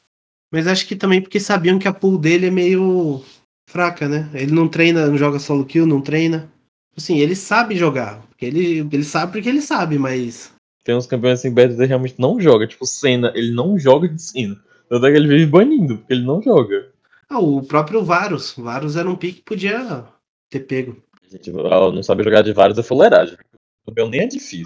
Mas 0.51 0.67
acho 0.67 0.87
que 0.87 0.95
também 0.95 1.21
porque 1.21 1.39
sabiam 1.39 1.79
que 1.79 1.87
a 1.87 1.93
pool 1.93 2.17
dele 2.17 2.47
é 2.47 2.51
meio 2.51 3.23
fraca, 3.69 4.07
né? 4.07 4.29
Ele 4.33 4.51
não 4.51 4.67
treina, 4.67 5.07
não 5.07 5.17
joga 5.17 5.39
solo 5.39 5.65
kill, 5.65 5.85
não 5.85 6.01
treina. 6.01 6.51
Assim, 6.97 7.19
ele 7.19 7.35
sabe 7.35 7.75
jogar. 7.75 8.21
Ele, 8.41 8.79
ele 8.91 9.03
sabe 9.03 9.33
porque 9.33 9.47
ele 9.47 9.61
sabe, 9.61 9.99
mas 9.99 10.51
tem 10.89 10.95
uns 10.95 11.05
campeões 11.05 11.37
assim, 11.37 11.53
BRTT 11.53 11.85
realmente 11.85 12.15
não 12.17 12.39
joga. 12.39 12.65
Tipo, 12.65 12.83
Senna, 12.83 13.31
ele 13.35 13.51
não 13.51 13.77
joga 13.77 14.07
de 14.07 14.19
Senna. 14.19 14.59
Tanto 14.89 15.05
é 15.05 15.11
que 15.11 15.17
ele 15.17 15.27
vive 15.27 15.45
banindo, 15.45 15.99
porque 15.99 16.13
ele 16.13 16.25
não 16.25 16.41
joga. 16.41 16.91
Ah, 17.29 17.39
o 17.39 17.61
próprio 17.61 18.03
Varus. 18.03 18.55
Varus 18.57 18.95
era 18.95 19.07
um 19.07 19.15
pique 19.15 19.37
que 19.37 19.43
podia 19.43 20.03
ter 20.49 20.61
pego. 20.61 20.97
Gente, 21.29 21.51
não 21.51 22.01
sabe 22.01 22.23
jogar 22.23 22.41
de 22.41 22.53
Varus 22.53 22.77
é 22.77 22.81
fuleiragem. 22.81 23.37
O 23.83 23.91
campeão 23.91 24.09
nem 24.09 24.21
é 24.21 24.25
difícil. 24.25 24.65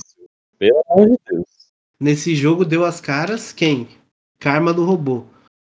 Pelo 0.58 0.82
amor 0.90 1.10
de 1.10 1.18
Deus. 1.30 1.46
Nesse 2.04 2.36
jogo 2.36 2.66
deu 2.66 2.84
as 2.84 3.00
caras 3.00 3.54
quem? 3.54 3.88
Karma 4.38 4.74
do 4.74 4.84
robô. 4.84 5.24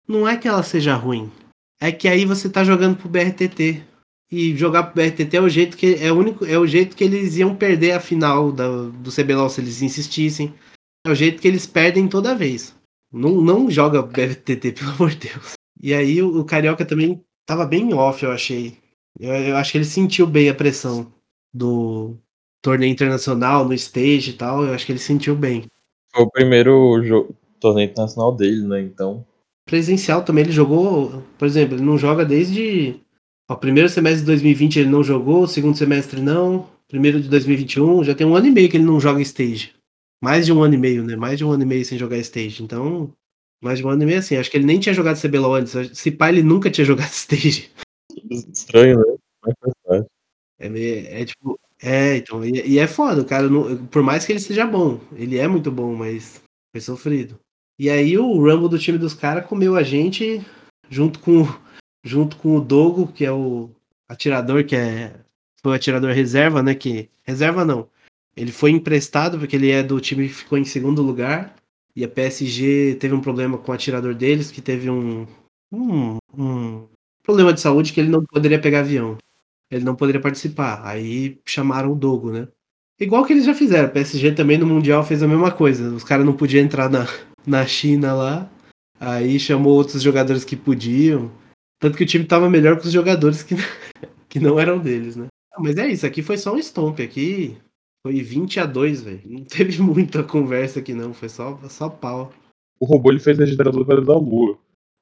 Não 0.05 0.27
é 0.27 0.35
que 0.35 0.49
ela 0.49 0.63
seja 0.63 0.93
ruim. 0.93 1.31
É 1.79 1.93
que 1.93 2.09
aí 2.09 2.25
você 2.25 2.49
tá 2.49 2.61
jogando 2.61 2.97
pro 2.97 3.07
BRTT. 3.07 3.81
E 4.29 4.53
jogar 4.57 4.83
pro 4.83 5.01
BRTT 5.01 5.37
é 5.37 5.39
o 5.39 5.47
jeito 5.47 5.77
que 5.77 5.95
é 5.95 6.11
o 6.11 6.17
único 6.17 6.45
é 6.45 6.59
o 6.59 6.67
jeito 6.67 6.93
que 6.93 7.05
eles 7.05 7.37
iam 7.37 7.55
perder 7.55 7.91
a 7.93 8.01
final 8.01 8.51
da, 8.51 8.67
do 8.67 9.09
CBLOL 9.09 9.49
se 9.49 9.61
eles 9.61 9.81
insistissem. 9.81 10.53
É 11.05 11.09
o 11.09 11.15
jeito 11.15 11.41
que 11.41 11.47
eles 11.47 11.65
perdem 11.65 12.05
toda 12.05 12.35
vez. 12.35 12.75
Não, 13.13 13.39
não 13.39 13.71
joga 13.71 14.01
BRTT, 14.01 14.73
pelo 14.77 14.91
amor 14.91 15.11
de 15.11 15.29
Deus. 15.29 15.53
E 15.81 15.93
aí 15.93 16.21
o, 16.21 16.41
o 16.41 16.43
Carioca 16.43 16.83
também 16.83 17.23
tava 17.45 17.65
bem 17.65 17.93
off, 17.93 18.25
eu 18.25 18.33
achei. 18.33 18.77
Eu, 19.17 19.31
eu, 19.31 19.55
acho 19.55 19.71
que 19.71 19.77
ele 19.77 19.85
sentiu 19.85 20.27
bem 20.27 20.49
a 20.49 20.53
pressão 20.53 21.09
do 21.53 22.17
torneio 22.61 22.91
internacional, 22.91 23.63
no 23.63 23.73
stage 23.73 24.31
e 24.31 24.33
tal. 24.33 24.65
Eu 24.65 24.73
acho 24.73 24.85
que 24.85 24.91
ele 24.91 24.99
sentiu 24.99 25.33
bem. 25.33 25.63
Foi 26.15 26.23
o 26.23 26.31
primeiro 26.31 27.03
jogo, 27.03 27.35
torneio 27.59 27.89
internacional 27.89 28.33
dele, 28.33 28.65
né? 28.65 28.81
Então. 28.81 29.25
Presencial 29.65 30.23
também, 30.23 30.45
ele 30.45 30.53
jogou, 30.53 31.21
por 31.37 31.45
exemplo, 31.45 31.75
ele 31.75 31.83
não 31.83 31.97
joga 31.97 32.23
desde 32.23 33.01
o 33.49 33.55
primeiro 33.55 33.89
semestre 33.89 34.21
de 34.21 34.27
2020 34.27 34.79
ele 34.79 34.89
não 34.89 35.03
jogou, 35.03 35.43
o 35.43 35.47
segundo 35.47 35.77
semestre 35.77 36.21
não, 36.21 36.69
primeiro 36.87 37.19
de 37.19 37.27
2021, 37.29 38.03
já 38.03 38.15
tem 38.15 38.25
um 38.25 38.35
ano 38.35 38.47
e 38.47 38.51
meio 38.51 38.69
que 38.69 38.77
ele 38.77 38.85
não 38.85 38.99
joga 38.99 39.21
stage. 39.21 39.73
Mais 40.23 40.45
de 40.45 40.53
um 40.53 40.63
ano 40.63 40.75
e 40.75 40.77
meio, 40.77 41.03
né? 41.03 41.15
Mais 41.15 41.37
de 41.37 41.43
um 41.43 41.51
ano 41.51 41.63
e 41.63 41.65
meio 41.65 41.83
sem 41.83 41.97
jogar 41.97 42.17
stage. 42.19 42.63
Então, 42.63 43.13
mais 43.61 43.79
de 43.79 43.85
um 43.85 43.89
ano 43.89 44.03
e 44.03 44.05
meio 44.05 44.19
assim. 44.19 44.37
Acho 44.37 44.49
que 44.49 44.57
ele 44.57 44.65
nem 44.65 44.79
tinha 44.79 44.95
jogado 44.95 45.21
CBLOL 45.21 45.55
antes. 45.55 45.73
Se 45.97 46.11
pá, 46.11 46.29
ele 46.29 46.41
nunca 46.41 46.71
tinha 46.71 46.85
jogado 46.85 47.11
stage. 47.11 47.69
Estranho, 48.31 48.97
né? 48.97 50.05
É, 50.59 50.67
é, 50.67 51.21
é 51.21 51.25
tipo. 51.25 51.59
É, 51.85 52.17
então. 52.17 52.43
E, 52.43 52.67
e, 52.67 52.79
é 52.79 52.87
foda, 52.87 53.21
o 53.21 53.25
cara. 53.25 53.47
Não, 53.47 53.85
por 53.87 54.01
mais 54.01 54.25
que 54.25 54.31
ele 54.31 54.39
seja 54.39 54.65
bom, 54.65 54.99
ele 55.15 55.37
é 55.37 55.47
muito 55.47 55.71
bom, 55.71 55.93
mas 55.95 56.41
foi 56.73 56.81
sofrido. 56.81 57.39
E 57.77 57.91
aí 57.91 58.17
o 58.17 58.33
Rumble 58.39 58.69
do 58.69 58.79
time 58.79 58.97
dos 58.97 59.13
caras 59.13 59.45
comeu 59.45 59.75
a 59.75 59.83
gente 59.83 60.43
junto 60.89 61.19
com 61.19 61.43
junto 62.03 62.37
com 62.37 62.55
o 62.57 62.61
Dogo, 62.61 63.11
que 63.11 63.23
é 63.23 63.31
o 63.31 63.69
atirador 64.09 64.65
que 64.65 64.75
é 64.75 65.13
foi 65.61 65.73
o 65.73 65.75
atirador 65.75 66.11
reserva, 66.11 66.63
né, 66.63 66.73
que 66.73 67.09
reserva 67.23 67.63
não. 67.63 67.87
Ele 68.35 68.51
foi 68.51 68.71
emprestado 68.71 69.37
porque 69.37 69.55
ele 69.55 69.69
é 69.71 69.83
do 69.83 69.99
time 69.99 70.27
que 70.27 70.33
ficou 70.33 70.57
em 70.57 70.65
segundo 70.65 71.01
lugar 71.01 71.55
E 71.95 72.03
a 72.03 72.09
PSG 72.09 72.95
teve 72.99 73.13
um 73.13 73.21
problema 73.21 73.57
com 73.57 73.71
o 73.71 73.75
atirador 73.75 74.15
deles, 74.15 74.51
que 74.51 74.61
teve 74.61 74.89
um, 74.89 75.27
um, 75.71 76.17
um 76.37 76.87
problema 77.23 77.53
de 77.53 77.61
saúde 77.61 77.93
que 77.93 77.99
ele 77.99 78.09
não 78.09 78.23
poderia 78.25 78.59
pegar 78.61 78.79
avião. 78.81 79.17
Ele 79.71 79.83
não 79.83 79.95
poderia 79.95 80.21
participar. 80.21 80.81
Aí 80.85 81.39
chamaram 81.45 81.91
o 81.91 81.95
Dogo, 81.95 82.31
né? 82.31 82.47
Igual 82.99 83.25
que 83.25 83.33
eles 83.33 83.45
já 83.45 83.53
fizeram. 83.53 83.87
A 83.87 83.91
PSG 83.91 84.31
também 84.31 84.57
no 84.57 84.65
Mundial 84.65 85.03
fez 85.03 85.21
a 85.21 85.27
mesma 85.27 85.51
coisa. 85.51 85.89
Os 85.89 86.03
caras 86.03 86.25
não 86.25 86.35
podiam 86.35 86.63
entrar 86.63 86.89
na, 86.89 87.05
na 87.45 87.65
China 87.65 88.13
lá. 88.13 88.49
Aí 88.99 89.39
chamou 89.39 89.73
outros 89.73 90.01
jogadores 90.01 90.45
que 90.45 90.55
podiam. 90.55 91.31
Tanto 91.79 91.97
que 91.97 92.03
o 92.03 92.07
time 92.07 92.25
tava 92.25 92.49
melhor 92.49 92.79
que 92.79 92.87
os 92.87 92.93
jogadores 92.93 93.43
que, 93.43 93.55
que 94.29 94.39
não 94.39 94.59
eram 94.59 94.79
deles, 94.79 95.15
né? 95.15 95.27
Mas 95.57 95.77
é 95.77 95.87
isso, 95.87 96.05
aqui 96.05 96.21
foi 96.21 96.37
só 96.37 96.53
um 96.53 96.59
stomp. 96.59 96.99
Aqui 96.99 97.57
foi 98.05 98.21
20 98.21 98.59
a 98.59 98.65
2, 98.65 99.01
velho. 99.01 99.21
Não 99.25 99.43
teve 99.45 99.81
muita 99.81 100.23
conversa 100.23 100.79
aqui, 100.79 100.93
não. 100.93 101.13
Foi 101.13 101.29
só, 101.29 101.57
só 101.69 101.89
pau. 101.89 102.31
O 102.79 102.85
robô 102.85 103.11
ele 103.11 103.19
fez 103.19 103.37
regenerador 103.37 103.85
da 104.05 104.17
Lua. 104.17 104.57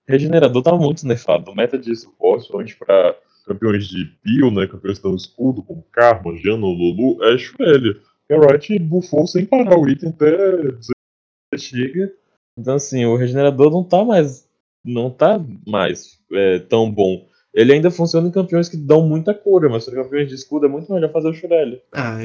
Regenerador 0.08 0.62
tá 0.64 0.76
muito 0.76 1.08
nefado. 1.08 1.52
O 1.52 1.56
meta 1.56 1.78
de 1.78 1.96
suporte, 1.96 2.48
somente 2.48 2.76
pra 2.76 3.16
campeões 3.46 3.88
de 3.88 4.06
Pio, 4.24 4.52
né? 4.52 4.68
Campeões 4.68 5.00
do 5.00 5.16
escudo, 5.16 5.64
como 5.64 5.86
Karma, 5.92 6.36
Jano, 6.38 6.68
Lulu, 6.68 7.24
é 7.24 7.38
Shuelia. 7.38 7.96
E 8.30 8.34
a 8.34 8.40
Riot 8.40 8.80
bufou 8.80 9.28
sem 9.28 9.46
parar 9.46 9.78
o 9.78 9.88
item 9.88 10.10
até 10.10 11.58
chega. 11.58 12.12
Então 12.58 12.76
assim, 12.76 13.06
o 13.06 13.16
regenerador 13.16 13.72
não 13.72 13.84
tá 13.84 14.04
mais. 14.04 14.48
Não 14.84 15.10
tá 15.10 15.40
mais 15.66 16.20
é, 16.32 16.60
tão 16.60 16.92
bom. 16.92 17.26
Ele 17.54 17.72
ainda 17.72 17.92
funciona 17.92 18.28
em 18.28 18.32
campeões 18.32 18.68
que 18.68 18.76
dão 18.76 19.08
muita 19.08 19.34
cura, 19.34 19.70
mas 19.70 19.86
para 19.86 20.04
campeões 20.04 20.28
de 20.28 20.34
escudo 20.34 20.66
é 20.66 20.70
muito 20.70 20.92
melhor 20.92 21.12
fazer 21.12 21.30
o 21.30 21.34
Shurelli. 21.34 21.82
Ah, 21.92 22.18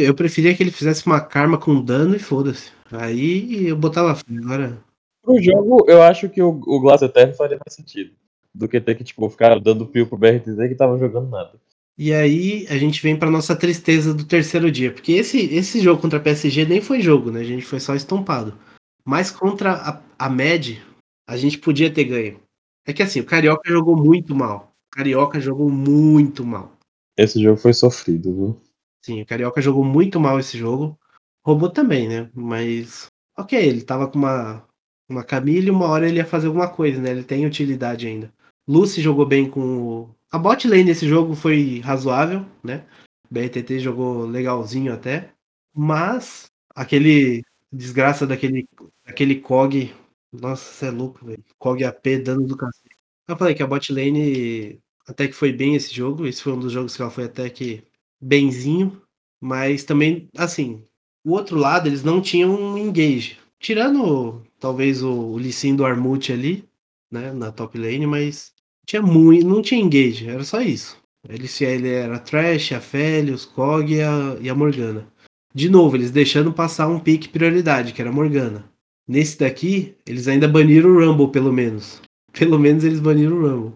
eu 0.00 0.14
preferia 0.14 0.54
que 0.54 0.62
ele 0.62 0.70
fizesse 0.70 1.04
uma 1.04 1.20
karma 1.20 1.58
com 1.58 1.82
dano 1.82 2.14
e 2.14 2.20
foda-se. 2.20 2.70
Aí 2.90 3.66
eu 3.66 3.76
botava. 3.76 4.16
Agora. 4.44 4.78
Pro 5.22 5.42
jogo, 5.42 5.84
eu 5.88 6.00
acho 6.02 6.28
que 6.28 6.40
o, 6.40 6.50
o 6.50 6.80
Glass 6.80 7.02
Eterno 7.02 7.34
faria 7.34 7.58
mais 7.58 7.74
sentido. 7.74 8.12
Do 8.56 8.66
que 8.66 8.80
ter 8.80 8.94
que, 8.94 9.04
tipo, 9.04 9.28
ficar 9.28 9.58
dando 9.60 9.86
pio 9.86 10.06
pro 10.06 10.16
BRTZ 10.16 10.56
que 10.68 10.74
tava 10.74 10.98
jogando 10.98 11.28
nada. 11.28 11.60
E 11.98 12.12
aí 12.12 12.66
a 12.70 12.78
gente 12.78 13.02
vem 13.02 13.18
pra 13.18 13.30
nossa 13.30 13.54
tristeza 13.54 14.14
do 14.14 14.24
terceiro 14.24 14.70
dia. 14.70 14.90
Porque 14.90 15.12
esse, 15.12 15.38
esse 15.54 15.80
jogo 15.80 16.00
contra 16.00 16.18
a 16.18 16.22
PSG 16.22 16.64
nem 16.64 16.80
foi 16.80 17.02
jogo, 17.02 17.30
né? 17.30 17.40
A 17.40 17.44
gente 17.44 17.66
foi 17.66 17.80
só 17.80 17.94
estompado. 17.94 18.56
Mas 19.04 19.30
contra 19.30 19.72
a, 19.72 20.02
a 20.18 20.30
MED, 20.30 20.82
a 21.28 21.36
gente 21.36 21.58
podia 21.58 21.92
ter 21.92 22.04
ganho. 22.04 22.40
É 22.86 22.92
que 22.92 23.02
assim, 23.02 23.20
o 23.20 23.26
Carioca 23.26 23.70
jogou 23.70 23.94
muito 23.94 24.34
mal. 24.34 24.74
O 24.92 24.96
Carioca 24.96 25.38
jogou 25.38 25.68
muito 25.68 26.44
mal. 26.44 26.72
Esse 27.16 27.42
jogo 27.42 27.58
foi 27.58 27.74
sofrido, 27.74 28.34
viu? 28.34 28.60
Sim, 29.04 29.22
o 29.22 29.26
Carioca 29.26 29.60
jogou 29.60 29.84
muito 29.84 30.18
mal 30.18 30.38
esse 30.40 30.56
jogo. 30.56 30.98
Roubou 31.44 31.70
também, 31.70 32.08
né? 32.08 32.30
Mas. 32.34 33.06
Ok, 33.38 33.58
ele 33.58 33.82
tava 33.82 34.08
com 34.08 34.18
uma, 34.18 34.66
uma 35.08 35.22
Camille 35.22 35.68
e 35.68 35.70
uma 35.70 35.86
hora 35.86 36.08
ele 36.08 36.16
ia 36.16 36.24
fazer 36.24 36.48
alguma 36.48 36.68
coisa, 36.68 37.00
né? 37.00 37.10
Ele 37.10 37.22
tem 37.22 37.46
utilidade 37.46 38.06
ainda. 38.06 38.32
Lucy 38.68 39.00
jogou 39.00 39.26
bem 39.26 39.48
com 39.48 39.60
o. 39.60 40.14
A 40.30 40.38
bot 40.38 40.66
lane 40.68 40.84
nesse 40.84 41.08
jogo 41.08 41.34
foi 41.34 41.80
razoável, 41.80 42.44
né? 42.62 42.84
BRTT 43.30 43.80
jogou 43.80 44.26
legalzinho 44.26 44.92
até. 44.92 45.32
Mas 45.74 46.46
aquele 46.74 47.42
desgraça 47.72 48.26
daquele, 48.26 48.68
daquele 49.04 49.40
COG. 49.40 49.94
Nossa, 50.32 50.72
você 50.72 50.86
é 50.86 50.90
louco, 50.90 51.24
velho. 51.24 51.44
COG 51.58 51.84
AP 51.84 52.06
dando 52.24 52.46
do 52.46 52.56
cacete. 52.56 52.96
Eu 53.28 53.36
falei 53.36 53.54
que 53.54 53.62
a 53.62 53.66
bot 53.66 53.92
lane 53.92 54.80
até 55.06 55.28
que 55.28 55.34
foi 55.34 55.52
bem 55.52 55.74
esse 55.76 55.94
jogo. 55.94 56.26
Esse 56.26 56.42
foi 56.42 56.52
um 56.52 56.60
dos 56.60 56.72
jogos 56.72 56.96
que 56.96 57.02
ela 57.02 57.10
foi 57.10 57.24
até 57.24 57.48
que 57.50 57.84
benzinho. 58.20 59.00
Mas 59.40 59.84
também, 59.84 60.28
assim, 60.36 60.82
o 61.24 61.32
outro 61.32 61.56
lado 61.56 61.88
eles 61.88 62.02
não 62.02 62.20
tinham 62.20 62.54
um 62.54 62.78
engage. 62.78 63.38
Tirando 63.58 64.42
talvez 64.58 65.02
o, 65.02 65.38
Lissin 65.38 65.76
do 65.76 65.84
Armut 65.84 66.32
ali, 66.32 66.68
né, 67.10 67.32
na 67.32 67.52
top 67.52 67.78
lane, 67.78 68.06
mas 68.06 68.52
tinha 68.86 69.02
muito, 69.02 69.46
não 69.46 69.60
tinha 69.60 69.80
engage, 69.80 70.28
era 70.28 70.44
só 70.44 70.60
isso. 70.60 70.96
Ele, 71.28 71.48
ele 71.60 71.88
era 71.88 72.18
Trash, 72.18 72.72
a 72.72 72.80
Felios, 72.80 73.44
Kog 73.44 73.92
e 73.92 74.00
a, 74.00 74.36
e 74.40 74.48
a 74.48 74.54
Morgana. 74.54 75.06
De 75.52 75.68
novo, 75.68 75.96
eles 75.96 76.10
deixando 76.10 76.52
passar 76.52 76.86
um 76.86 77.00
pique 77.00 77.28
prioridade, 77.28 77.92
que 77.92 78.00
era 78.00 78.10
a 78.10 78.14
Morgana. 78.14 78.64
Nesse 79.08 79.38
daqui, 79.38 79.94
eles 80.06 80.28
ainda 80.28 80.46
baniram 80.46 80.90
o 80.90 81.04
Rumble, 81.04 81.32
pelo 81.32 81.52
menos. 81.52 82.00
Pelo 82.32 82.58
menos 82.58 82.84
eles 82.84 83.00
baniram 83.00 83.36
o 83.36 83.48
Rumble. 83.48 83.74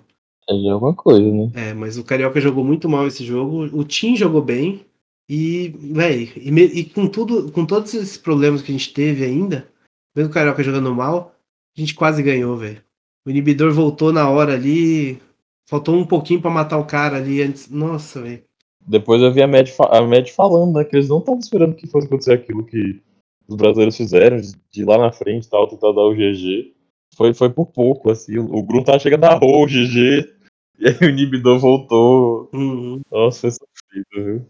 É 0.49 0.71
alguma 0.71 0.95
coisa, 0.95 1.31
né? 1.31 1.51
É, 1.55 1.75
mas 1.75 1.97
o 1.97 2.05
Carioca 2.05 2.41
jogou 2.41 2.65
muito 2.65 2.89
mal 2.89 3.07
esse 3.07 3.25
jogo. 3.25 3.65
O 3.73 3.85
Team 3.85 4.17
jogou 4.17 4.43
bem. 4.43 4.85
E, 5.29 5.73
véi, 5.79 6.33
e, 6.37 6.81
e, 6.81 6.85
com 6.85 7.07
tudo, 7.07 7.53
com 7.53 7.65
todos 7.65 7.95
esses 7.95 8.17
problemas 8.17 8.61
que 8.61 8.73
a 8.73 8.75
gente 8.75 8.93
teve 8.93 9.25
ainda, 9.25 9.69
mesmo 10.15 10.29
o 10.29 10.35
Carioca 10.35 10.63
jogando 10.63 10.93
mal, 10.93 11.37
a 11.77 11.81
gente 11.81 11.95
quase 11.95 12.21
ganhou, 12.21 12.57
velho. 12.57 12.83
O 13.25 13.31
inibidor 13.31 13.73
voltou 13.73 14.13
na 14.13 14.29
hora 14.29 14.55
ali. 14.55 15.21
Faltou 15.69 15.95
um 15.95 16.05
pouquinho 16.05 16.41
para 16.41 16.51
matar 16.51 16.79
o 16.79 16.87
cara 16.87 17.17
ali 17.17 17.43
antes. 17.43 17.69
Nossa, 17.69 18.21
velho. 18.21 18.43
Depois 18.87 19.23
eu 19.23 19.33
vi 19.33 19.43
a 19.43 19.47
Mad, 19.47 19.69
a 19.91 20.03
Mad 20.03 20.29
falando, 20.29 20.75
né? 20.77 20.85
Que 20.85 20.97
eles 20.97 21.09
não 21.09 21.19
estavam 21.19 21.39
esperando 21.39 21.77
que 21.77 21.87
fosse 21.87 22.07
acontecer 22.07 22.33
aquilo 22.33 22.65
que 22.65 23.01
os 23.47 23.57
brasileiros 23.57 23.97
fizeram, 23.97 24.41
de, 24.41 24.53
de 24.71 24.83
ir 24.83 24.85
lá 24.85 24.99
na 24.99 25.13
frente 25.13 25.47
e 25.47 25.51
tal, 25.51 25.69
tentar 25.69 25.93
dar 25.93 26.03
o 26.03 26.15
GG. 26.15 26.73
Foi, 27.15 27.35
foi 27.35 27.51
por 27.51 27.67
pouco, 27.67 28.11
assim. 28.11 28.39
O, 28.39 28.45
o 28.45 28.63
Grum 28.63 28.83
tava 28.83 28.99
chegando 28.99 29.23
na 29.23 29.35
rua, 29.35 29.65
o 29.65 29.67
GG. 29.67 30.29
E 30.83 30.89
aí 30.89 30.97
o 31.03 31.11
inibidor 31.11 31.59
voltou. 31.59 32.49
Uhum. 32.55 33.03
Nossa, 33.13 33.41
foi 33.43 33.51
sofrido, 33.51 34.07
viu? 34.15 34.47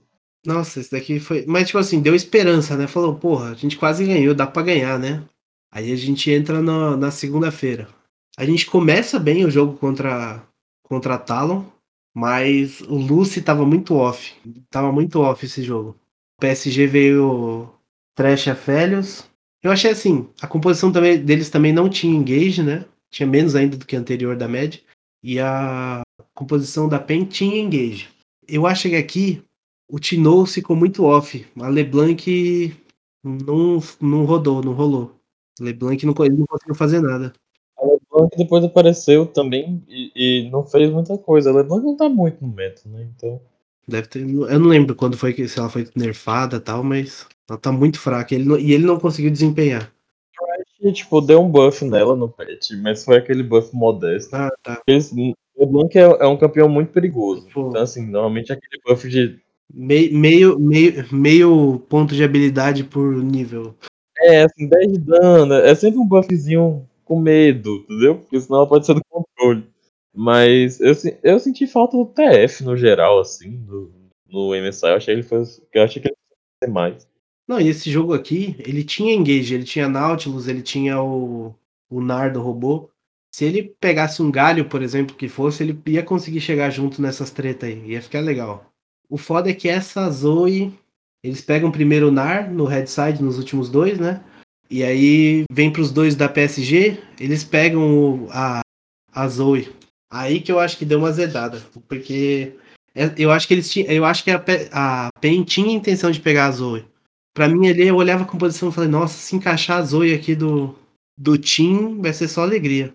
Nossa, 0.47 0.79
esse 0.79 0.93
daqui 0.93 1.19
foi. 1.19 1.45
Mas, 1.45 1.67
tipo 1.67 1.79
assim, 1.79 2.01
deu 2.01 2.15
esperança, 2.15 2.77
né? 2.77 2.87
Falou, 2.87 3.17
porra, 3.17 3.51
a 3.51 3.55
gente 3.55 3.77
quase 3.77 4.07
ganhou, 4.07 4.33
dá 4.33 4.47
pra 4.47 4.63
ganhar, 4.63 4.97
né? 4.97 5.25
Aí 5.73 5.93
a 5.93 5.97
gente 5.97 6.31
entra 6.31 6.63
no, 6.63 6.97
na 6.97 7.11
segunda-feira. 7.11 7.89
A 8.41 8.47
gente 8.47 8.65
começa 8.65 9.19
bem 9.19 9.45
o 9.45 9.51
jogo 9.51 9.77
contra, 9.77 10.43
contra 10.83 11.19
Talon, 11.19 11.63
mas 12.15 12.81
o 12.81 12.95
Lucy 12.95 13.43
tava 13.43 13.67
muito 13.67 13.95
off. 13.95 14.35
Tava 14.71 14.91
muito 14.91 15.21
off 15.21 15.45
esse 15.45 15.63
jogo. 15.63 15.91
O 16.39 16.41
PSG 16.41 16.87
veio 16.87 17.69
Trash 18.15 18.49
a 18.49 18.55
Felios. 18.55 19.29
Eu 19.63 19.71
achei 19.71 19.91
assim, 19.91 20.27
a 20.41 20.47
composição 20.47 20.91
também, 20.91 21.23
deles 21.23 21.51
também 21.51 21.71
não 21.71 21.91
tinha 21.91 22.17
engage, 22.17 22.63
né? 22.63 22.87
Tinha 23.11 23.27
menos 23.27 23.55
ainda 23.55 23.77
do 23.77 23.85
que 23.85 23.95
anterior 23.95 24.35
da 24.35 24.49
Med. 24.49 24.83
E 25.23 25.39
a 25.39 26.01
composição 26.33 26.89
da 26.89 26.99
PEN 26.99 27.27
tinha 27.27 27.61
engage. 27.61 28.09
Eu 28.49 28.67
acho 28.67 28.89
que 28.89 28.97
aqui 28.97 29.45
o 29.87 29.99
Tino 29.99 30.47
ficou 30.47 30.75
muito 30.75 31.05
off. 31.05 31.47
A 31.61 31.69
LeBlanc 31.69 32.75
não, 33.23 33.81
não 34.01 34.25
rodou, 34.25 34.63
não 34.63 34.73
rolou. 34.73 35.15
LeBlanc 35.61 36.07
não, 36.07 36.15
não 36.15 36.47
conseguiu 36.47 36.75
fazer 36.75 37.03
nada. 37.03 37.35
LeBlanc 38.21 38.37
depois 38.37 38.65
apareceu 38.65 39.27
também 39.27 39.83
e, 39.89 40.13
e, 40.15 40.51
não 40.51 40.65
fez 40.65 40.91
muita 40.91 41.17
coisa. 41.19 41.51
A 41.51 41.55
LeBlanc 41.55 41.85
não 41.85 41.97
tá 41.97 42.09
muito 42.09 42.45
no 42.45 42.53
método, 42.53 42.95
né? 42.95 43.09
Então. 43.17 43.41
Deve 43.87 44.09
ter. 44.09 44.21
Eu 44.21 44.59
não 44.59 44.69
lembro 44.69 44.95
quando 44.95 45.17
foi 45.17 45.33
que 45.33 45.49
se 45.49 45.59
ela 45.59 45.69
foi 45.69 45.89
nerfada 45.97 46.57
e 46.57 46.61
tal, 46.61 46.83
mas 46.85 47.27
ela 47.49 47.59
tá 47.59 47.73
muito 47.73 47.99
fraca. 47.99 48.35
Ele 48.35 48.45
não, 48.45 48.59
e 48.59 48.73
ele 48.73 48.87
não 48.87 48.99
conseguiu 48.99 49.31
desempenhar. 49.31 49.93
Eu 50.81 50.93
tipo, 50.93 51.21
deu 51.21 51.43
um 51.43 51.49
buff 51.49 51.85
nela 51.85 52.17
no 52.17 52.29
patch, 52.29 52.71
mas 52.83 53.05
foi 53.05 53.19
aquele 53.19 53.43
buff 53.43 53.75
modesto. 53.75 54.35
Ah, 54.35 54.51
tá. 54.63 54.81
o 54.89 55.35
LeBlanc 55.59 55.99
é, 55.99 56.03
é, 56.03 56.27
um 56.27 56.39
campeão 56.39 56.69
muito 56.69 56.91
perigoso. 56.91 57.47
Pô. 57.53 57.69
Então, 57.69 57.83
assim, 57.83 58.07
normalmente 58.07 58.51
é 58.51 58.55
aquele 58.55 58.81
buff 58.87 59.09
de. 59.09 59.39
Meio, 59.73 60.19
meio, 60.19 60.59
meio, 60.59 61.07
meio 61.13 61.79
ponto 61.89 62.15
de 62.15 62.25
habilidade 62.25 62.83
por 62.83 63.15
nível. 63.23 63.77
É, 64.19 64.43
assim, 64.43 64.69
10 64.69 64.93
de 64.93 64.99
dano. 64.99 65.55
É 65.55 65.75
sempre 65.75 65.99
um 65.99 66.07
buffzinho 66.07 66.89
com 67.11 67.19
medo, 67.19 67.75
entendeu? 67.79 68.19
Porque 68.19 68.41
senão 68.41 68.61
ela 68.61 68.69
pode 68.69 68.87
ser 68.87 68.95
do 68.95 69.03
controle. 69.11 69.69
Mas 70.15 70.79
eu, 70.79 70.93
eu 71.25 71.41
senti 71.41 71.67
falta 71.67 71.97
do 71.97 72.07
TF 72.07 72.63
no 72.63 72.77
geral, 72.77 73.19
assim, 73.19 73.57
do, 73.65 73.93
no 74.29 74.55
MSI. 74.55 74.87
Eu 74.87 74.95
achei, 74.95 75.15
ele 75.15 75.25
foi, 75.25 75.43
eu 75.75 75.83
achei 75.83 76.01
que 76.01 76.07
ele 76.07 76.17
fosse 76.29 76.41
ser 76.63 76.71
mais. 76.71 77.09
Não, 77.49 77.61
e 77.61 77.67
esse 77.67 77.91
jogo 77.91 78.15
aqui, 78.15 78.55
ele 78.61 78.85
tinha 78.85 79.13
engage, 79.13 79.53
ele 79.53 79.65
tinha 79.65 79.89
Nautilus, 79.89 80.47
ele 80.47 80.63
tinha 80.63 81.03
o, 81.03 81.53
o 81.91 82.01
Nardo 82.01 82.41
robô. 82.41 82.89
Se 83.35 83.45
ele 83.45 83.75
pegasse 83.81 84.23
um 84.23 84.31
galho, 84.31 84.69
por 84.69 84.81
exemplo, 84.81 85.17
que 85.17 85.29
fosse, 85.29 85.65
ele 85.65 85.81
ia 85.87 86.05
conseguir 86.05 86.41
chegar 86.41 86.71
junto 86.71 87.03
nessas 87.03 87.33
tretas 87.33 87.69
aí. 87.69 87.91
Ia 87.91 88.01
ficar 88.01 88.21
legal. 88.21 88.73
O 89.09 89.17
foda 89.17 89.51
é 89.51 89.55
que 89.55 89.69
essa 89.69 90.09
Zoe. 90.11 90.73
Eles 91.23 91.43
pegam 91.43 91.73
primeiro 91.73 92.09
o 92.09 92.13
Nar 92.13 92.51
no 92.51 92.65
headside 92.65 93.23
nos 93.23 93.37
últimos 93.37 93.69
dois, 93.69 93.99
né? 93.99 94.25
E 94.71 94.85
aí 94.85 95.45
vem 95.51 95.73
para 95.73 95.83
os 95.83 95.91
dois 95.91 96.15
da 96.15 96.29
PSG, 96.29 97.03
eles 97.19 97.43
pegam 97.43 98.29
a, 98.31 98.61
a 99.13 99.29
Zoe. 99.29 99.69
Aí 100.13 100.41
que 100.41 100.53
eu 100.53 100.61
acho 100.61 100.79
que 100.79 100.85
deu 100.85 100.99
uma 100.99 101.13
zedada, 101.13 101.61
porque 101.89 102.55
é, 102.95 103.13
eu 103.19 103.31
acho 103.31 103.49
que 103.49 103.55
eles 103.55 103.71
tinham, 103.71 103.91
eu 103.91 104.05
acho 104.05 104.23
que 104.23 104.31
a, 104.31 104.43
a 104.73 105.09
PEN 105.21 105.43
tinha 105.45 105.75
intenção 105.75 106.11
de 106.11 106.21
pegar 106.21 106.47
a 106.47 106.53
Zoe. 106.53 106.85
Para 107.35 107.49
mim 107.49 107.69
ali 107.69 107.87
eu 107.87 107.97
olhava 107.97 108.25
a 108.25 108.27
composição 108.27 108.69
e 108.69 108.73
falei, 108.73 108.91
nossa, 108.91 109.15
se 109.15 109.35
encaixar 109.35 109.79
a 109.79 109.83
Zoe 109.83 110.15
aqui 110.15 110.35
do 110.35 110.77
do 111.19 111.37
Team 111.37 112.01
vai 112.01 112.13
ser 112.15 112.29
só 112.29 112.43
alegria. 112.43 112.95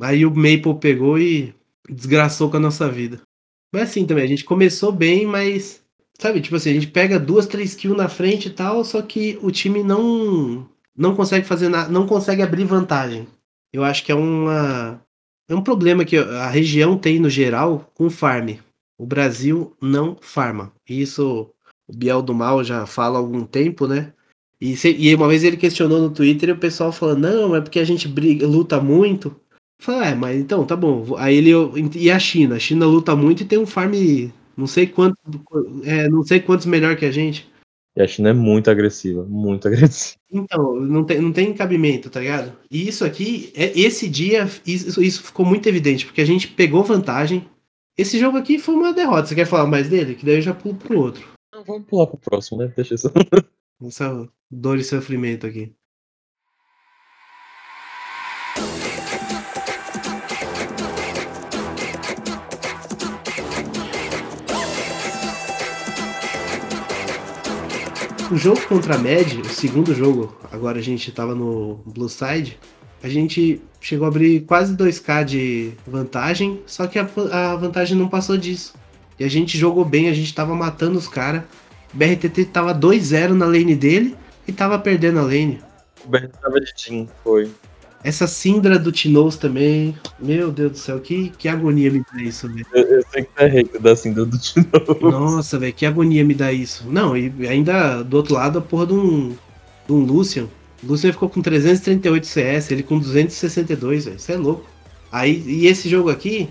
Aí 0.00 0.24
o 0.24 0.34
Maple 0.34 0.78
pegou 0.80 1.18
e 1.18 1.54
desgraçou 1.88 2.50
com 2.50 2.56
a 2.56 2.60
nossa 2.60 2.88
vida. 2.88 3.20
Mas 3.72 3.90
assim 3.90 4.06
também, 4.06 4.24
a 4.24 4.28
gente 4.28 4.44
começou 4.44 4.90
bem, 4.90 5.26
mas 5.26 5.82
sabe, 6.18 6.40
tipo 6.40 6.56
assim, 6.56 6.70
a 6.70 6.74
gente 6.74 6.86
pega 6.86 7.18
duas, 7.18 7.46
três 7.46 7.74
kills 7.74 7.98
na 7.98 8.08
frente 8.08 8.48
e 8.48 8.50
tal, 8.52 8.82
só 8.84 9.02
que 9.02 9.38
o 9.42 9.50
time 9.50 9.82
não 9.82 10.66
não 10.96 11.14
consegue 11.14 11.46
fazer 11.46 11.68
nada, 11.68 11.90
não 11.90 12.06
consegue 12.06 12.42
abrir 12.42 12.64
vantagem. 12.64 13.26
Eu 13.72 13.84
acho 13.84 14.04
que 14.04 14.12
é 14.12 14.14
uma 14.14 15.00
é 15.48 15.54
um 15.54 15.62
problema 15.62 16.04
que 16.04 16.16
a 16.16 16.48
região 16.48 16.96
tem 16.98 17.18
no 17.20 17.30
geral 17.30 17.90
com 17.94 18.10
farm. 18.10 18.56
O 18.98 19.06
Brasil 19.06 19.76
não 19.80 20.16
farma. 20.20 20.72
Isso 20.88 21.50
o 21.86 21.96
Biel 21.96 22.22
do 22.22 22.34
Mal 22.34 22.64
já 22.64 22.86
fala 22.86 23.18
há 23.18 23.20
algum 23.20 23.44
tempo, 23.44 23.86
né? 23.86 24.12
E, 24.60 24.76
se, 24.76 24.90
e 24.90 25.14
uma 25.14 25.28
vez 25.28 25.44
ele 25.44 25.56
questionou 25.56 26.00
no 26.00 26.10
Twitter 26.10 26.48
e 26.48 26.52
o 26.52 26.58
pessoal 26.58 26.90
falou: 26.90 27.16
não, 27.16 27.54
é 27.54 27.60
porque 27.60 27.78
a 27.78 27.84
gente 27.84 28.08
briga, 28.08 28.46
luta 28.46 28.80
muito. 28.80 29.38
Falei, 29.78 30.08
é, 30.10 30.14
mas 30.14 30.40
então, 30.40 30.64
tá 30.64 30.74
bom. 30.74 31.16
Aí 31.18 31.36
ele. 31.36 31.52
E 31.94 32.10
a 32.10 32.18
China? 32.18 32.56
A 32.56 32.58
China 32.58 32.86
luta 32.86 33.14
muito 33.14 33.42
e 33.42 33.46
tem 33.46 33.58
um 33.58 33.66
farm 33.66 33.92
não 34.56 34.66
sei 34.66 34.86
quantos. 34.86 35.18
É, 35.84 36.08
não 36.08 36.22
sei 36.24 36.40
quantos 36.40 36.66
melhor 36.66 36.96
que 36.96 37.04
a 37.04 37.10
gente. 37.10 37.48
E 37.96 38.02
a 38.02 38.06
China 38.06 38.28
é 38.28 38.32
muito 38.34 38.70
agressiva, 38.70 39.24
muito 39.24 39.66
agressiva. 39.68 40.20
Então, 40.30 40.76
não 40.76 41.02
tem, 41.02 41.20
não 41.20 41.32
tem 41.32 41.54
cabimento, 41.54 42.10
tá 42.10 42.20
ligado? 42.20 42.52
E 42.70 42.86
isso 42.86 43.04
aqui, 43.04 43.50
é, 43.54 43.78
esse 43.78 44.08
dia, 44.08 44.48
isso, 44.66 45.02
isso 45.02 45.22
ficou 45.22 45.46
muito 45.46 45.66
evidente, 45.66 46.04
porque 46.04 46.20
a 46.20 46.26
gente 46.26 46.48
pegou 46.48 46.84
vantagem. 46.84 47.48
Esse 47.96 48.18
jogo 48.18 48.36
aqui 48.36 48.58
foi 48.58 48.74
uma 48.74 48.92
derrota. 48.92 49.26
Você 49.26 49.34
quer 49.34 49.46
falar 49.46 49.66
mais 49.66 49.88
dele? 49.88 50.14
Que 50.14 50.26
daí 50.26 50.36
eu 50.36 50.42
já 50.42 50.52
pulo 50.52 50.74
pro 50.74 50.98
outro. 50.98 51.26
Não, 51.54 51.64
vamos 51.64 51.86
pular 51.86 52.06
pro 52.06 52.18
próximo, 52.18 52.58
né? 52.58 52.70
Deixa 52.76 52.94
isso. 52.94 53.10
Essa 53.82 54.28
dor 54.50 54.78
e 54.78 54.84
sofrimento 54.84 55.46
aqui. 55.46 55.72
O 68.28 68.36
jogo 68.36 68.60
contra 68.66 68.96
a 68.96 68.98
Med, 68.98 69.40
o 69.40 69.48
segundo 69.48 69.94
jogo, 69.94 70.36
agora 70.50 70.80
a 70.80 70.82
gente 70.82 71.12
tava 71.12 71.32
no 71.32 71.80
Blue 71.86 72.08
Side, 72.08 72.58
a 73.00 73.08
gente 73.08 73.62
chegou 73.80 74.04
a 74.04 74.08
abrir 74.08 74.40
quase 74.40 74.74
2k 74.76 75.24
de 75.24 75.72
vantagem, 75.86 76.60
só 76.66 76.88
que 76.88 76.98
a, 76.98 77.08
a 77.30 77.54
vantagem 77.54 77.96
não 77.96 78.08
passou 78.08 78.36
disso. 78.36 78.74
E 79.16 79.24
a 79.24 79.28
gente 79.28 79.56
jogou 79.56 79.84
bem, 79.84 80.08
a 80.08 80.12
gente 80.12 80.34
tava 80.34 80.56
matando 80.56 80.98
os 80.98 81.06
caras. 81.06 81.42
BRTT 81.92 82.46
tava 82.46 82.74
2-0 82.74 83.28
na 83.28 83.46
lane 83.46 83.76
dele 83.76 84.16
e 84.46 84.52
tava 84.52 84.76
perdendo 84.76 85.20
a 85.20 85.22
lane. 85.22 85.62
O 86.04 86.08
BRTT 86.08 86.38
tava 86.40 86.60
de 86.60 86.74
team, 86.74 87.08
foi. 87.22 87.48
Essa 88.04 88.26
Syndra 88.26 88.78
do 88.78 88.92
Tinoz 88.92 89.36
também. 89.36 89.96
Meu 90.18 90.52
Deus 90.52 90.72
do 90.72 90.78
céu, 90.78 91.00
que, 91.00 91.30
que 91.30 91.48
agonia 91.48 91.90
me 91.90 92.04
dá 92.12 92.22
isso, 92.22 92.48
velho. 92.48 92.66
Eu, 92.72 92.82
eu, 92.84 93.04
sei 93.10 93.24
que 93.24 93.30
tá 93.34 93.46
hater 93.46 93.80
da 93.80 93.96
Syndra 93.96 94.24
do 94.24 94.38
Tinoz. 94.38 95.00
Nossa, 95.00 95.58
velho, 95.58 95.72
que 95.72 95.84
agonia 95.84 96.24
me 96.24 96.34
dá 96.34 96.52
isso. 96.52 96.84
Não, 96.88 97.16
e 97.16 97.32
ainda 97.48 98.02
do 98.02 98.16
outro 98.16 98.34
lado 98.34 98.58
a 98.58 98.62
porra 98.62 98.86
de 98.86 98.94
um, 98.94 99.36
de 99.86 99.92
um 99.92 100.04
Lucian. 100.04 100.46
O 100.82 100.88
Lucian 100.88 101.12
ficou 101.12 101.28
com 101.28 101.42
338 101.42 102.26
CS, 102.26 102.70
ele 102.70 102.82
com 102.82 102.98
262, 102.98 104.04
velho. 104.04 104.16
Isso 104.16 104.32
é 104.32 104.36
louco. 104.36 104.66
Aí, 105.10 105.42
e 105.46 105.66
esse 105.66 105.88
jogo 105.88 106.10
aqui 106.10 106.48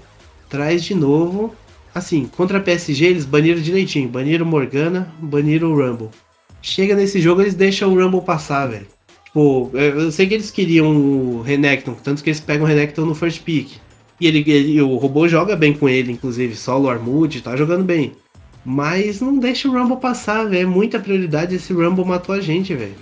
traz 0.49 0.83
de 0.83 0.95
novo. 0.95 1.55
Assim, 1.93 2.25
contra 2.25 2.57
a 2.57 2.61
PSG 2.61 3.05
eles 3.05 3.25
baniram 3.25 3.61
direitinho. 3.61 4.09
Baniram 4.09 4.45
Morgana, 4.45 5.13
baniram 5.19 5.71
o 5.71 5.75
Rumble. 5.75 6.09
Chega 6.61 6.95
nesse 6.95 7.21
jogo, 7.21 7.41
eles 7.41 7.53
deixam 7.53 7.93
o 7.93 8.03
Rumble 8.03 8.21
passar, 8.21 8.67
velho. 8.67 8.87
Tipo, 9.35 9.69
eu 9.73 10.13
sei 10.13 10.27
que 10.27 10.33
eles 10.33 10.49
queriam 10.49 10.95
o 10.95 11.41
Renekton, 11.41 11.93
tanto 12.01 12.23
que 12.23 12.29
eles 12.29 12.39
pegam 12.39 12.63
o 12.63 12.67
Renekton 12.69 13.01
no 13.01 13.13
first 13.13 13.43
pick. 13.43 13.69
E 14.17 14.27
ele, 14.27 14.49
ele, 14.49 14.81
o 14.81 14.95
robô 14.95 15.27
joga 15.27 15.57
bem 15.57 15.73
com 15.73 15.89
ele, 15.89 16.13
inclusive, 16.13 16.55
solo 16.55 16.89
Armud, 16.89 17.41
tá 17.41 17.53
jogando 17.53 17.83
bem. 17.83 18.13
Mas 18.63 19.19
não 19.19 19.37
deixa 19.37 19.67
o 19.67 19.73
Rumble 19.73 19.97
passar, 19.97 20.45
velho. 20.45 20.63
É 20.63 20.65
muita 20.65 21.01
prioridade. 21.01 21.53
Esse 21.53 21.73
Rumble 21.73 22.05
matou 22.05 22.33
a 22.33 22.39
gente, 22.39 22.73
velho. 22.73 22.95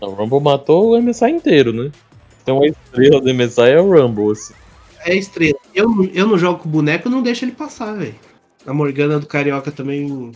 O 0.00 0.10
Rumble 0.10 0.40
matou 0.40 0.92
o 0.92 1.02
MSI 1.02 1.30
inteiro, 1.32 1.72
né? 1.72 1.90
Então 2.40 2.62
a 2.62 2.66
estrela 2.68 3.20
do 3.20 3.34
MSI 3.34 3.70
é 3.70 3.80
o 3.80 3.90
Rumble, 3.90 4.30
assim. 4.30 4.54
É 5.04 5.10
a 5.10 5.16
estrela. 5.16 5.58
Eu, 5.74 6.08
eu 6.14 6.26
não 6.28 6.38
jogo 6.38 6.60
com 6.60 6.68
o 6.68 6.72
boneco, 6.72 7.08
eu 7.08 7.12
não 7.12 7.20
deixo 7.20 7.44
ele 7.44 7.52
passar, 7.52 7.94
velho. 7.94 8.14
A 8.64 8.72
Morgana 8.72 9.18
do 9.18 9.26
Carioca 9.26 9.72
também. 9.72 10.30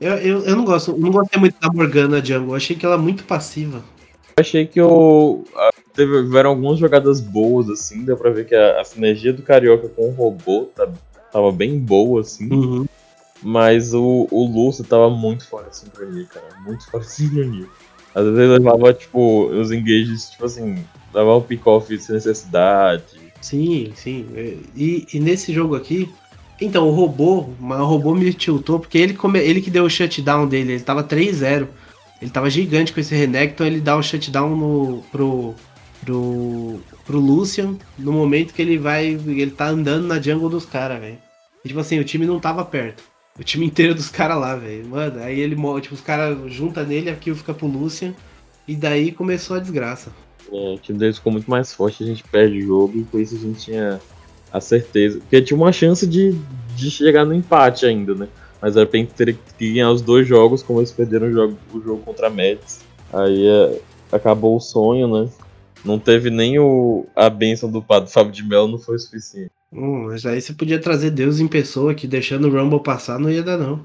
Eu, 0.00 0.12
eu, 0.18 0.38
eu 0.44 0.56
não 0.56 0.64
gosto. 0.64 0.96
Não 0.96 1.10
gostei 1.10 1.40
muito 1.40 1.56
da 1.60 1.68
Morgana 1.68 2.24
Jungle. 2.24 2.50
Eu 2.50 2.54
achei 2.54 2.76
que 2.76 2.86
ela 2.86 2.94
é 2.94 2.98
muito 2.98 3.24
passiva 3.24 3.82
achei 4.40 4.66
que 4.66 4.80
o. 4.80 5.44
Teve, 5.94 6.22
tiveram 6.22 6.50
algumas 6.50 6.78
jogadas 6.78 7.20
boas, 7.20 7.68
assim, 7.68 8.04
deu 8.04 8.16
pra 8.16 8.30
ver 8.30 8.46
que 8.46 8.54
a, 8.54 8.80
a 8.80 8.84
sinergia 8.84 9.32
do 9.32 9.42
Carioca 9.42 9.88
com 9.88 10.08
o 10.08 10.12
robô 10.12 10.70
tá, 10.74 10.88
tava 11.32 11.50
bem 11.52 11.78
boa, 11.78 12.20
assim. 12.20 12.52
Uhum. 12.52 12.86
Mas 13.42 13.94
o, 13.94 14.28
o 14.30 14.46
Lúcio 14.46 14.84
tava 14.84 15.08
muito 15.08 15.46
fora 15.46 15.68
de 15.70 15.76
sincronia, 15.76 16.26
cara. 16.26 16.46
Muito 16.64 16.88
fora 16.90 17.04
de 17.04 17.10
sincronia. 17.10 17.66
Às 18.14 18.24
vezes 18.24 18.38
ele 18.38 18.58
levava, 18.58 18.92
tipo, 18.92 19.46
os 19.46 19.70
engages, 19.70 20.30
tipo 20.30 20.44
assim, 20.44 20.84
levava 21.14 21.38
um 21.38 21.42
pick-off 21.42 21.96
sem 21.98 22.14
necessidade. 22.14 23.04
Sim, 23.40 23.92
sim. 23.94 24.26
E, 24.76 25.06
e 25.14 25.20
nesse 25.20 25.52
jogo 25.52 25.74
aqui, 25.74 26.10
então, 26.60 26.88
o 26.88 26.92
robô, 26.92 27.46
o 27.58 27.84
robô 27.84 28.14
me 28.14 28.32
tiltou, 28.34 28.78
porque 28.78 28.98
ele, 28.98 29.14
come, 29.14 29.38
ele 29.38 29.62
que 29.62 29.70
deu 29.70 29.84
o 29.84 29.90
shutdown 29.90 30.46
dele, 30.46 30.74
ele 30.74 30.82
tava 30.82 31.02
3-0. 31.02 31.66
Ele 32.20 32.30
tava 32.30 32.50
gigante 32.50 32.92
com 32.92 33.00
esse 33.00 33.14
Renekton, 33.14 33.64
ele 33.64 33.80
dá 33.80 33.96
o 33.96 34.02
shutdown 34.02 34.54
no, 34.54 35.02
pro, 35.10 35.54
pro, 36.04 36.80
pro 37.06 37.18
Lucian 37.18 37.76
no 37.98 38.12
momento 38.12 38.52
que 38.52 38.60
ele 38.60 38.76
vai. 38.76 39.06
Ele 39.06 39.50
tá 39.50 39.68
andando 39.68 40.06
na 40.06 40.20
jungle 40.20 40.50
dos 40.50 40.66
caras, 40.66 41.00
velho. 41.00 41.18
Tipo 41.66 41.80
assim, 41.80 41.98
o 41.98 42.04
time 42.04 42.26
não 42.26 42.38
tava 42.38 42.64
perto. 42.64 43.02
O 43.38 43.44
time 43.44 43.64
inteiro 43.64 43.94
dos 43.94 44.10
caras 44.10 44.38
lá, 44.38 44.54
velho. 44.54 44.86
Mano, 44.86 45.22
aí 45.22 45.40
ele 45.40 45.56
tipo, 45.80 45.94
os 45.94 46.00
caras 46.00 46.36
juntam 46.52 46.84
nele, 46.84 47.10
aquilo 47.10 47.36
fica 47.36 47.54
pro 47.54 47.66
Lucian. 47.66 48.14
E 48.68 48.76
daí 48.76 49.12
começou 49.12 49.56
a 49.56 49.60
desgraça. 49.60 50.12
É, 50.52 50.74
o 50.74 50.78
time 50.78 50.98
deles 50.98 51.16
ficou 51.16 51.32
muito 51.32 51.50
mais 51.50 51.72
forte, 51.72 52.02
a 52.02 52.06
gente 52.06 52.24
perde 52.24 52.58
o 52.58 52.66
jogo 52.66 52.98
e 52.98 53.04
com 53.04 53.18
isso 53.18 53.36
a 53.36 53.38
gente 53.38 53.60
tinha 53.60 54.00
a 54.52 54.60
certeza. 54.60 55.20
Porque 55.20 55.40
tinha 55.40 55.56
uma 55.56 55.72
chance 55.72 56.06
de, 56.06 56.36
de 56.76 56.90
chegar 56.90 57.24
no 57.24 57.34
empate 57.34 57.86
ainda, 57.86 58.14
né? 58.14 58.28
Mas 58.60 58.76
era 58.76 58.86
pra 58.86 59.04
ter 59.04 59.36
que 59.58 59.72
ganhar 59.72 59.90
os 59.90 60.02
dois 60.02 60.26
jogos, 60.26 60.62
como 60.62 60.80
eles 60.80 60.92
perderam 60.92 61.28
o 61.28 61.32
jogo, 61.32 61.58
o 61.72 61.80
jogo 61.80 62.02
contra 62.02 62.26
a 62.26 62.30
Mets. 62.30 62.80
Aí 63.12 63.46
é, 63.46 63.80
acabou 64.12 64.56
o 64.56 64.60
sonho, 64.60 65.08
né? 65.08 65.30
Não 65.84 65.98
teve 65.98 66.30
nem 66.30 66.58
o, 66.58 67.06
a 67.16 67.30
benção 67.30 67.70
do 67.70 67.80
padre 67.80 68.12
Fábio 68.12 68.32
de 68.32 68.42
Melo, 68.42 68.68
não 68.68 68.78
foi 68.78 68.96
o 68.96 68.98
suficiente. 68.98 69.50
Hum, 69.72 70.08
mas 70.08 70.26
aí 70.26 70.40
você 70.40 70.52
podia 70.52 70.78
trazer 70.78 71.10
Deus 71.10 71.40
em 71.40 71.48
pessoa, 71.48 71.94
que 71.94 72.06
deixando 72.06 72.48
o 72.48 72.50
Rumble 72.50 72.82
passar 72.82 73.18
não 73.18 73.30
ia 73.30 73.42
dar, 73.42 73.56
não. 73.56 73.82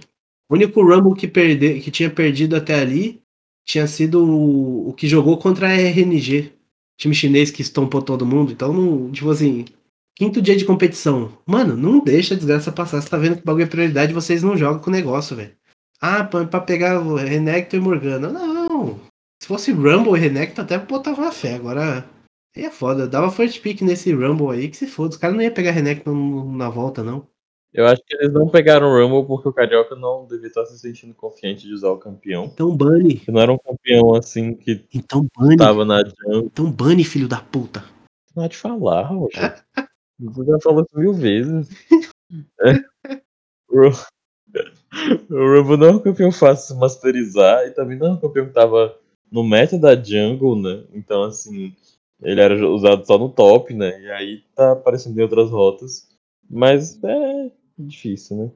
O 0.49 0.55
único 0.55 0.81
Rumble 0.83 1.15
que, 1.15 1.27
perde, 1.27 1.79
que 1.79 1.89
tinha 1.89 2.09
perdido 2.09 2.55
até 2.55 2.79
ali 2.79 3.21
tinha 3.65 3.87
sido 3.87 4.23
o, 4.23 4.89
o 4.89 4.93
que 4.93 5.07
jogou 5.07 5.37
contra 5.37 5.67
a 5.67 5.73
RNG. 5.73 6.51
Time 6.97 7.15
chinês 7.15 7.51
que 7.51 7.61
estompou 7.61 8.01
todo 8.01 8.25
mundo. 8.25 8.51
Então, 8.51 8.71
não, 8.71 9.11
tipo 9.11 9.29
assim, 9.29 9.65
Quinto 10.15 10.41
dia 10.41 10.55
de 10.55 10.63
competição. 10.63 11.37
Mano, 11.45 11.75
não 11.75 12.01
deixa 12.01 12.33
a 12.33 12.37
desgraça 12.37 12.71
passar. 12.71 13.01
Você 13.01 13.09
tá 13.09 13.17
vendo 13.17 13.35
que 13.35 13.41
o 13.41 13.45
bagulho 13.45 13.65
é 13.65 13.67
prioridade 13.67 14.13
vocês 14.13 14.41
não 14.41 14.55
jogam 14.55 14.81
com 14.81 14.89
o 14.89 14.93
negócio, 14.93 15.35
velho. 15.35 15.53
Ah, 15.99 16.23
pra, 16.23 16.45
pra 16.45 16.61
pegar 16.61 17.01
o 17.01 17.15
Renekton 17.15 17.77
e 17.77 17.79
Morgana. 17.79 18.29
Não. 18.29 18.99
Se 19.41 19.47
fosse 19.47 19.71
Rumble 19.71 20.15
e 20.15 20.19
Renekton, 20.19 20.61
até 20.61 20.77
botava 20.79 21.21
uma 21.21 21.31
fé. 21.33 21.55
Agora, 21.55 22.05
aí 22.55 22.63
é 22.63 22.71
foda. 22.71 23.07
Dava 23.07 23.29
first 23.29 23.61
pick 23.61 23.81
nesse 23.81 24.13
Rumble 24.13 24.51
aí, 24.51 24.69
que 24.69 24.77
se 24.77 24.87
foda. 24.87 25.09
Os 25.09 25.17
caras 25.17 25.35
não 25.35 25.43
iam 25.43 25.53
pegar 25.53 25.71
Renekton 25.71 26.53
na 26.53 26.69
volta, 26.69 27.03
não. 27.03 27.27
Eu 27.73 27.85
acho 27.85 28.01
que 28.07 28.15
eles 28.15 28.31
não 28.31 28.47
pegaram 28.47 28.87
o 28.87 28.97
Rumble 28.97 29.27
porque 29.27 29.49
o 29.49 29.53
Carioca 29.53 29.97
não 29.97 30.25
devia 30.25 30.47
estar 30.47 30.65
se 30.65 30.79
sentindo 30.79 31.13
confiante 31.13 31.67
de 31.67 31.73
usar 31.73 31.89
o 31.89 31.97
campeão. 31.97 32.45
Então 32.45 32.73
bane. 32.73 33.21
não 33.27 33.41
era 33.41 33.51
um 33.51 33.57
campeão 33.57 34.15
assim 34.15 34.53
que 34.53 34.85
então 34.93 35.27
bane. 35.37 35.57
tava 35.57 35.83
na 35.83 36.01
jungle. 36.01 36.45
Então 36.45 36.71
bane, 36.71 37.03
filho 37.03 37.27
da 37.27 37.41
puta. 37.41 37.83
Não 38.33 38.47
de 38.47 38.55
falar, 38.55 39.01
Rocha. 39.03 39.61
Você 40.19 40.45
já 40.45 40.59
falou 40.61 40.83
isso 40.83 40.99
mil 40.99 41.13
vezes. 41.13 41.69
É. 42.61 42.73
O, 43.69 43.89
o 45.33 45.57
Rumble 45.57 45.77
não 45.77 45.87
é 45.87 45.91
um 45.91 45.99
campeão 45.99 46.31
fácil 46.31 46.75
de 46.75 46.79
masterizar 46.79 47.65
e 47.65 47.71
também 47.71 47.97
não 47.97 48.07
é 48.07 48.11
um 48.11 48.19
campeão 48.19 48.45
que 48.45 48.53
tava 48.53 48.97
no 49.31 49.43
meta 49.43 49.77
da 49.77 49.95
jungle, 49.95 50.55
né? 50.55 50.83
Então, 50.93 51.23
assim, 51.23 51.75
ele 52.21 52.39
era 52.39 52.55
usado 52.67 53.05
só 53.05 53.17
no 53.17 53.29
top, 53.29 53.73
né? 53.73 54.01
E 54.01 54.11
aí 54.11 54.43
tá 54.55 54.71
aparecendo 54.71 55.19
em 55.19 55.23
outras 55.23 55.49
rotas. 55.49 56.07
Mas 56.49 57.01
é 57.03 57.51
difícil, 57.77 58.37
né? 58.37 58.51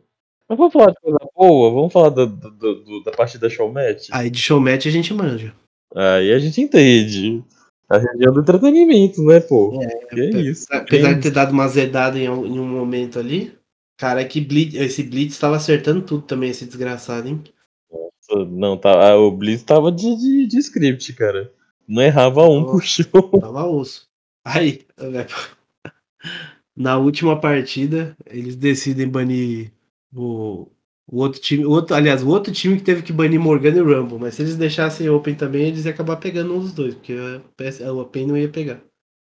Mas 0.48 0.58
vamos 0.58 0.74
falar 0.74 0.91
de 0.91 1.00
coisa 1.02 1.19
boa, 1.36 1.72
vamos 1.72 1.93
falar 1.93 2.10
do, 2.10 2.26
do, 2.26 2.76
do, 2.84 3.04
da 3.04 3.12
partida 3.12 3.50
showmatch. 3.50 4.10
Aí 4.12 4.30
de 4.30 4.39
showmatch 4.39 4.88
a 4.88 4.91
gente 4.91 5.13
manja. 5.13 5.54
Aí 5.93 6.32
a 6.32 6.39
gente 6.39 6.62
entende. 6.62 7.43
A 7.89 7.97
região 7.97 8.32
do 8.32 8.41
entretenimento, 8.41 9.23
né, 9.23 9.39
pô? 9.39 9.82
É, 9.82 9.88
que 10.06 10.19
é 10.19 10.41
isso. 10.41 10.67
Apesar 10.71 11.13
de 11.13 11.21
ter 11.21 11.32
dado 11.32 11.52
uma 11.52 11.67
zedada 11.67 12.19
em, 12.19 12.25
em 12.25 12.60
um 12.60 12.67
momento 12.67 13.17
ali, 13.17 13.58
cara, 13.97 14.21
é 14.21 14.25
que 14.25 14.39
Blitz, 14.39 14.75
esse 14.75 15.02
Blitz 15.02 15.34
estava 15.34 15.56
acertando 15.56 16.04
tudo 16.04 16.21
também, 16.21 16.52
esse 16.52 16.65
desgraçado, 16.65 17.28
hein? 17.28 17.43
Nossa, 17.91 18.45
não, 18.45 18.78
tá, 18.78 18.91
ah, 18.91 19.17
o 19.17 19.32
Blitz 19.32 19.63
tava 19.63 19.91
de, 19.91 20.15
de, 20.15 20.47
de 20.47 20.58
script, 20.60 21.13
cara. 21.13 21.52
Não 21.88 22.04
errava 22.04 22.47
um 22.47 22.62
Nossa, 22.62 22.86
show. 22.86 23.30
Tava 23.41 23.65
osso. 23.65 24.08
Aí, 24.45 24.86
na 26.78 26.97
última 26.99 27.39
partida, 27.39 28.15
eles 28.28 28.56
decidem 28.56 29.08
banir 29.08 29.71
o, 30.15 30.67
O 31.12 31.22
outro 31.22 31.41
time, 31.41 31.65
o 31.65 31.72
outro, 31.72 31.95
aliás, 31.95 32.22
o 32.22 32.30
outro 32.30 32.54
time 32.54 32.78
que 32.78 32.84
teve 32.84 33.02
que 33.02 33.12
banir 33.12 33.39
Morgana 33.39 33.78
e 33.78 33.82
Rumble, 33.82 34.19
mas 34.19 34.36
se 34.36 34.43
eles 34.43 34.56
deixassem 34.56 35.10
Open 35.10 35.34
também, 35.34 35.67
eles 35.67 35.86
iam 35.86 35.91
acabar 35.91 36.17
pegando 36.17 36.54
um 36.54 36.60
dos 36.60 36.72
dois, 36.72 36.93
porque 36.93 37.15
o 37.15 37.98
Open 37.98 38.28
não 38.28 38.38
ia 38.38 38.48
pegar. 38.48 38.80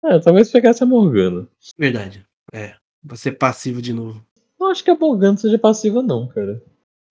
É, 0.05 0.19
talvez 0.19 0.51
pegasse 0.51 0.83
a 0.83 0.85
Morgana. 0.85 1.47
Verdade. 1.77 2.23
É. 2.53 2.75
Vai 3.03 3.17
ser 3.17 3.31
passivo 3.31 3.81
de 3.81 3.93
novo. 3.93 4.23
Não 4.59 4.69
acho 4.69 4.83
que 4.83 4.91
a 4.91 4.95
Morgana 4.95 5.37
seja 5.37 5.57
passiva, 5.57 6.03
não, 6.03 6.27
cara. 6.27 6.61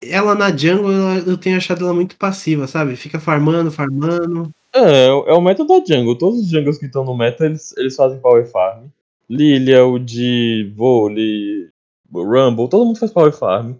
Ela 0.02 0.36
na 0.36 0.56
jungle, 0.56 0.90
eu 1.26 1.36
tenho 1.36 1.56
achado 1.56 1.84
ela 1.84 1.92
muito 1.92 2.16
passiva, 2.16 2.68
sabe? 2.68 2.94
Fica 2.94 3.18
farmando, 3.18 3.72
farmando. 3.72 4.50
É, 4.72 5.06
é 5.06 5.32
o 5.34 5.40
meta 5.40 5.64
da 5.64 5.84
jungle. 5.84 6.16
Todos 6.16 6.40
os 6.40 6.48
jungles 6.48 6.78
que 6.78 6.86
estão 6.86 7.04
no 7.04 7.16
meta, 7.16 7.44
eles, 7.44 7.76
eles 7.76 7.96
fazem 7.96 8.20
power 8.20 8.46
farm. 8.46 8.86
Lilia, 9.28 9.84
o 9.84 9.98
de 9.98 10.72
Vole, 10.76 11.70
Rumble, 12.12 12.68
todo 12.68 12.84
mundo 12.84 12.98
faz 12.98 13.12
power 13.12 13.32
farm. 13.32 13.74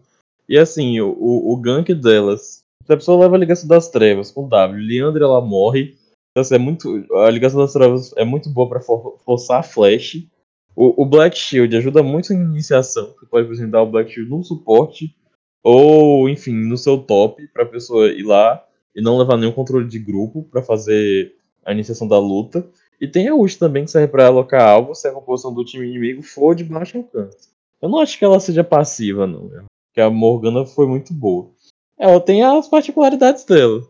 E 0.51 0.59
assim, 0.59 1.01
o, 1.01 1.13
o, 1.13 1.53
o 1.53 1.57
gank 1.57 1.95
delas. 1.95 2.65
Se 2.85 2.93
a 2.93 2.97
pessoa 2.97 3.21
leva 3.21 3.37
a 3.37 3.39
ligação 3.39 3.69
das 3.69 3.89
trevas 3.89 4.33
com 4.33 4.49
W, 4.49 4.85
Leandra 4.85 5.25
ela 5.25 5.41
morre. 5.41 5.97
Então, 6.33 6.41
assim, 6.41 6.57
é 6.57 6.59
muito, 6.59 7.07
a 7.19 7.31
ligação 7.31 7.61
das 7.61 7.73
trevas 7.73 8.13
é 8.17 8.25
muito 8.25 8.51
boa 8.51 8.69
para 8.69 8.81
for, 8.81 9.17
forçar 9.25 9.61
a 9.61 9.63
flash. 9.63 10.27
O, 10.75 11.03
o, 11.03 11.07
Black 11.07 11.39
Shield 11.39 11.77
ajuda 11.77 12.03
muito 12.03 12.33
em 12.33 12.43
iniciação. 12.43 13.15
Você 13.17 13.27
pode 13.27 13.45
apresentar 13.45 13.81
o 13.81 13.91
Black 13.91 14.11
Shield 14.11 14.29
no 14.29 14.43
suporte. 14.43 15.15
Ou, 15.63 16.29
enfim, 16.29 16.55
no 16.55 16.77
seu 16.77 16.99
top, 16.99 17.47
pra 17.49 17.65
pessoa 17.65 18.09
ir 18.09 18.25
lá 18.25 18.65
e 18.97 19.01
não 19.01 19.19
levar 19.19 19.37
nenhum 19.37 19.53
controle 19.53 19.87
de 19.87 20.01
grupo 20.01 20.43
para 20.51 20.63
fazer 20.63 21.33
a 21.65 21.71
iniciação 21.71 22.09
da 22.09 22.19
luta. 22.19 22.67
E 23.01 23.07
tem 23.07 23.29
a 23.29 23.35
ult 23.35 23.57
também 23.57 23.85
que 23.85 23.91
serve 23.91 24.09
para 24.09 24.27
alocar 24.27 24.69
alvo 24.69 24.97
se 24.97 25.07
a 25.07 25.13
composição 25.13 25.55
do 25.55 25.65
time 25.65 25.87
inimigo 25.87 26.23
for 26.23 26.57
de 26.57 26.65
baixo 26.65 26.99
alcance. 26.99 27.51
Eu 27.81 27.89
não 27.89 28.01
acho 28.01 28.19
que 28.19 28.25
ela 28.25 28.41
seja 28.41 28.65
passiva, 28.65 29.29
não 29.29 29.49
que 29.93 30.01
a 30.01 30.11
Morgana 30.11 30.65
foi 30.65 30.87
muito 30.87 31.13
boa. 31.13 31.51
Ela 31.99 32.21
tem 32.21 32.43
as 32.43 32.69
particularidades 32.69 33.45
dela. 33.45 33.83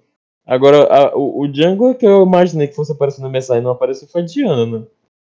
Agora, 0.47 0.85
a, 0.85 1.17
o, 1.17 1.43
o 1.43 1.49
Django 1.49 1.95
que 1.95 2.07
eu 2.07 2.25
imaginei 2.25 2.67
que 2.67 2.75
fosse 2.75 2.93
aparecer 2.93 3.21
no 3.21 3.31
MSI 3.31 3.61
não 3.61 3.71
apareceu 3.71 4.09
foi 4.09 4.23
a 4.23 4.25
Diana. 4.25 4.87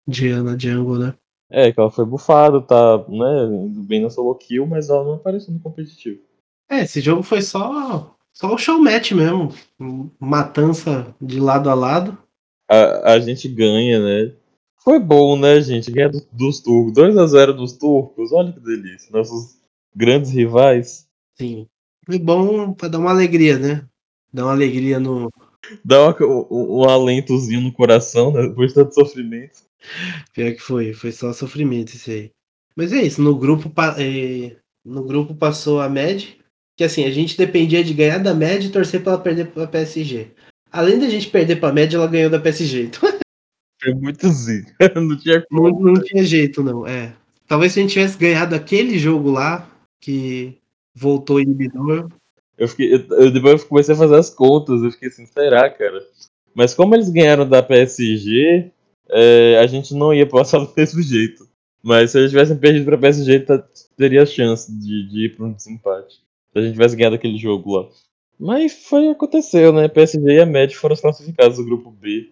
Diana, 0.06 0.56
Django, 0.56 0.98
né? 0.98 1.14
É, 1.50 1.72
que 1.72 1.80
ela 1.80 1.90
foi 1.90 2.04
bufada, 2.04 2.61
tá, 2.61 2.98
né, 3.09 3.44
indo 3.66 3.83
bem 3.83 4.00
na 4.00 4.09
solo 4.09 4.35
kill, 4.37 4.66
mas 4.66 4.88
ela 4.88 5.04
não 5.04 5.14
apareceu 5.14 5.52
no 5.52 5.61
competitivo. 5.61 6.20
É, 6.70 6.83
esse 6.83 7.00
jogo 7.00 7.22
foi 7.22 7.42
só, 7.42 8.16
só 8.33 8.54
o 8.54 8.59
show 8.59 8.78
match 8.78 9.12
mesmo. 9.12 9.52
Matança 10.18 11.14
de 11.20 11.40
lado 11.40 11.68
a 11.68 11.74
lado. 11.74 12.16
A, 12.70 13.14
a 13.14 13.18
gente 13.18 13.48
ganha, 13.48 13.98
né? 13.98 14.33
Foi 14.78 14.98
bom, 15.00 15.37
né, 15.37 15.61
gente? 15.61 15.90
Ganhar 15.90 16.09
dos, 16.09 16.24
dos 16.33 16.61
turcos. 16.61 16.94
2x0 16.94 17.52
dos 17.52 17.72
turcos, 17.72 18.33
olha 18.33 18.52
que 18.52 18.61
delícia. 18.61 19.11
Nossos 19.12 19.59
grandes 19.94 20.31
rivais. 20.31 21.07
Sim. 21.37 21.66
Foi 22.05 22.18
bom 22.18 22.72
para 22.72 22.88
dar 22.88 22.98
uma 22.98 23.11
alegria, 23.11 23.59
né? 23.59 23.85
Dar 24.33 24.44
uma 24.44 24.53
alegria 24.53 24.98
no. 24.98 25.31
Dá 25.85 26.09
um, 26.09 26.46
um, 26.50 26.88
alentozinho 26.88 27.61
no 27.61 27.72
coração, 27.72 28.33
né? 28.33 28.48
Depois 28.48 28.68
de 28.68 28.74
tanto 28.74 28.94
sofrimento. 28.94 29.59
Pior 30.35 30.53
que 30.53 30.61
foi, 30.61 30.92
foi 30.92 31.12
só 31.12 31.33
sofrimento 31.33 31.94
isso 31.94 32.11
aí. 32.11 32.31
Mas 32.76 32.92
é 32.92 33.03
isso, 33.03 33.20
no 33.20 33.37
grupo, 33.37 33.70
eh, 33.98 34.57
no 34.85 35.05
grupo 35.05 35.35
passou 35.35 35.81
a 35.81 35.88
MED, 35.88 36.38
que 36.76 36.85
assim, 36.85 37.05
a 37.05 37.11
gente 37.11 37.37
dependia 37.37 37.85
de 37.85 37.92
ganhar 37.92 38.18
da 38.18 38.35
MED 38.35 38.66
e 38.66 38.70
torcer 38.70 39.03
para 39.03 39.12
ela 39.12 39.22
perder 39.22 39.48
para 39.48 39.66
PSG. 39.66 40.29
Além 40.72 40.98
da 40.98 41.09
gente 41.09 41.29
perder 41.29 41.57
para 41.57 41.68
a 41.68 41.72
MED, 41.72 41.96
ela 41.96 42.07
ganhou 42.07 42.31
da 42.31 42.40
PSG. 42.40 42.85
Então... 42.85 43.00
Foi 43.83 43.94
muito 43.94 44.29
zica. 44.29 44.74
Não 45.00 45.16
tinha 45.18 45.44
como. 45.48 45.70
Não, 45.70 45.92
não 45.94 46.03
tinha 46.03 46.22
jeito, 46.22 46.62
não. 46.62 46.87
É. 46.87 47.14
Talvez 47.48 47.72
se 47.72 47.79
a 47.79 47.83
gente 47.83 47.94
tivesse 47.94 48.18
ganhado 48.18 48.55
aquele 48.55 48.98
jogo 48.98 49.31
lá, 49.31 49.69
que 50.00 50.58
voltou 50.94 51.40
inibidor. 51.40 52.08
Eu 52.56 52.68
fiquei, 52.68 52.94
eu, 52.94 52.98
eu, 53.16 53.30
depois 53.30 53.62
eu 53.62 53.68
comecei 53.68 53.94
a 53.94 53.98
fazer 53.98 54.16
as 54.16 54.30
contas, 54.30 54.82
eu 54.82 54.90
fiquei 54.90 55.08
assim, 55.08 55.26
será, 55.26 55.68
cara? 55.70 56.04
Mas 56.54 56.74
como 56.74 56.94
eles 56.94 57.08
ganharam 57.08 57.48
da 57.48 57.62
PSG, 57.62 58.70
é, 59.08 59.58
a 59.58 59.66
gente 59.66 59.94
não 59.94 60.12
ia 60.12 60.26
passar 60.26 60.58
do 60.64 60.72
mesmo 60.76 61.02
jeito. 61.02 61.48
Mas 61.82 62.10
se 62.10 62.18
eles 62.18 62.30
tivessem 62.30 62.58
perdido 62.58 62.84
pra 62.84 62.98
PSG, 62.98 63.40
tá, 63.40 63.64
teria 63.96 64.26
chance 64.26 64.70
de, 64.70 65.08
de 65.08 65.24
ir 65.24 65.36
pra 65.36 65.46
um 65.46 65.52
desempate. 65.52 66.16
Se 66.52 66.58
a 66.58 66.62
gente 66.62 66.72
tivesse 66.72 66.96
ganhado 66.96 67.16
aquele 67.16 67.38
jogo 67.38 67.76
lá. 67.76 67.88
Mas 68.38 68.72
foi 68.72 69.08
aconteceu, 69.08 69.72
né? 69.72 69.88
PSG 69.88 70.20
e 70.22 70.40
a 70.40 70.46
Med 70.46 70.74
foram 70.74 70.94
os 70.94 71.00
classificados 71.00 71.58
do 71.58 71.64
grupo 71.64 71.90
B. 71.90 72.30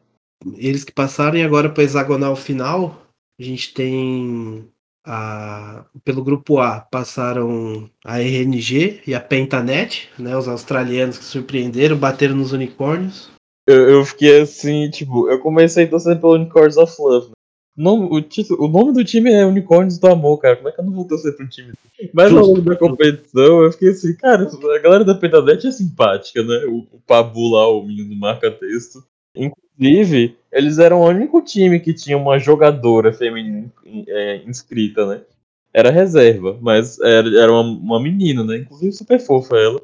Eles 0.57 0.85
que 0.85 0.93
passaram 0.93 1.37
e 1.37 1.43
agora 1.43 1.69
para 1.69 1.83
hexagonal 1.83 2.37
final, 2.37 3.07
a 3.39 3.43
gente 3.43 3.75
tem 3.75 4.69
a, 5.11 5.87
pelo 6.05 6.23
grupo 6.23 6.59
A 6.59 6.81
passaram 6.81 7.89
a 8.05 8.21
RNG 8.21 9.01
e 9.07 9.15
a 9.15 9.21
Pentanet, 9.21 10.11
né? 10.19 10.37
Os 10.37 10.47
australianos 10.47 11.17
que 11.17 11.25
surpreenderam, 11.25 11.97
bateram 11.97 12.37
nos 12.37 12.53
unicórnios. 12.53 13.31
Eu, 13.67 13.89
eu 13.89 14.05
fiquei 14.05 14.43
assim, 14.43 14.91
tipo, 14.91 15.31
eu 15.31 15.41
comecei 15.41 15.87
torcendo 15.87 16.21
pelo 16.21 16.35
Unicorns 16.35 16.77
of 16.77 16.95
Love. 17.01 17.29
Né? 17.29 17.33
O 17.79 17.83
nome, 17.83 18.09
o, 18.11 18.21
título, 18.21 18.65
o 18.65 18.69
nome 18.69 18.93
do 18.93 19.03
time 19.03 19.33
é 19.33 19.47
Unicórnios 19.47 19.99
do 19.99 20.09
Amor, 20.09 20.39
cara. 20.39 20.57
Como 20.57 20.69
é 20.69 20.73
que 20.73 20.81
eu 20.81 20.85
não 20.85 20.93
vou 20.93 21.07
torcer 21.07 21.35
pro 21.35 21.49
time? 21.49 21.73
Mas 22.13 22.31
ao 22.31 22.45
longo 22.45 22.61
da 22.61 22.77
competição, 22.77 23.63
eu 23.63 23.73
fiquei 23.73 23.91
assim, 23.91 24.15
cara, 24.15 24.47
a 24.47 24.79
galera 24.79 25.05
da 25.05 25.15
Pentanet 25.15 25.67
é 25.67 25.71
simpática, 25.71 26.43
né? 26.43 26.67
O, 26.67 26.87
o 26.97 27.01
Pabu 27.07 27.53
lá, 27.53 27.69
o 27.69 27.83
menino 27.83 28.15
marca-texto. 28.15 29.03
Inclusive, 29.35 29.68
eles 30.51 30.79
eram 30.79 31.01
o 31.01 31.07
único 31.07 31.41
time 31.41 31.79
que 31.79 31.95
tinha 31.95 32.17
uma 32.17 32.39
jogadora 32.39 33.13
feminina 33.13 33.73
é, 34.09 34.43
inscrita, 34.45 35.07
né? 35.07 35.23
Era 35.73 35.91
reserva, 35.91 36.59
mas 36.61 36.99
era, 37.01 37.29
era 37.41 37.53
uma, 37.53 37.63
uma 37.63 38.01
menina, 38.03 38.43
né? 38.43 38.59
Inclusive 38.59 38.93
super 38.93 39.21
fofa 39.21 39.57
ela. 39.57 39.81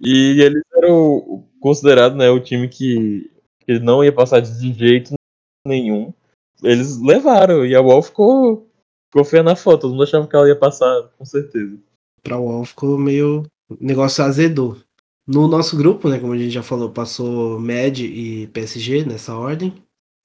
E 0.00 0.40
eles 0.40 0.62
eram 0.74 1.44
considerados 1.60 2.16
né, 2.16 2.30
o 2.30 2.40
time 2.40 2.68
que, 2.68 3.30
que 3.60 3.78
não 3.78 4.02
ia 4.02 4.12
passar 4.12 4.40
de 4.40 4.72
jeito 4.72 5.14
nenhum. 5.66 6.12
Eles 6.62 6.98
levaram, 7.00 7.64
e 7.66 7.74
a 7.74 7.80
Wall 7.80 8.02
ficou, 8.02 8.68
ficou 9.10 9.24
feia 9.24 9.42
na 9.42 9.56
foto. 9.56 9.82
Todo 9.82 9.90
mundo 9.92 10.04
achava 10.04 10.26
que 10.26 10.36
ela 10.36 10.48
ia 10.48 10.56
passar, 10.56 11.10
com 11.18 11.24
certeza. 11.24 11.78
Pra 12.22 12.38
Wall 12.38 12.64
ficou 12.64 12.98
meio. 12.98 13.44
Negócio 13.80 14.24
azedou. 14.24 14.76
No 15.26 15.48
nosso 15.48 15.76
grupo, 15.76 16.08
né, 16.08 16.18
como 16.18 16.32
a 16.32 16.38
gente 16.38 16.50
já 16.50 16.62
falou, 16.62 16.90
passou 16.90 17.58
MED 17.58 18.04
e 18.04 18.46
PSG 18.48 19.04
nessa 19.04 19.34
ordem. 19.34 19.72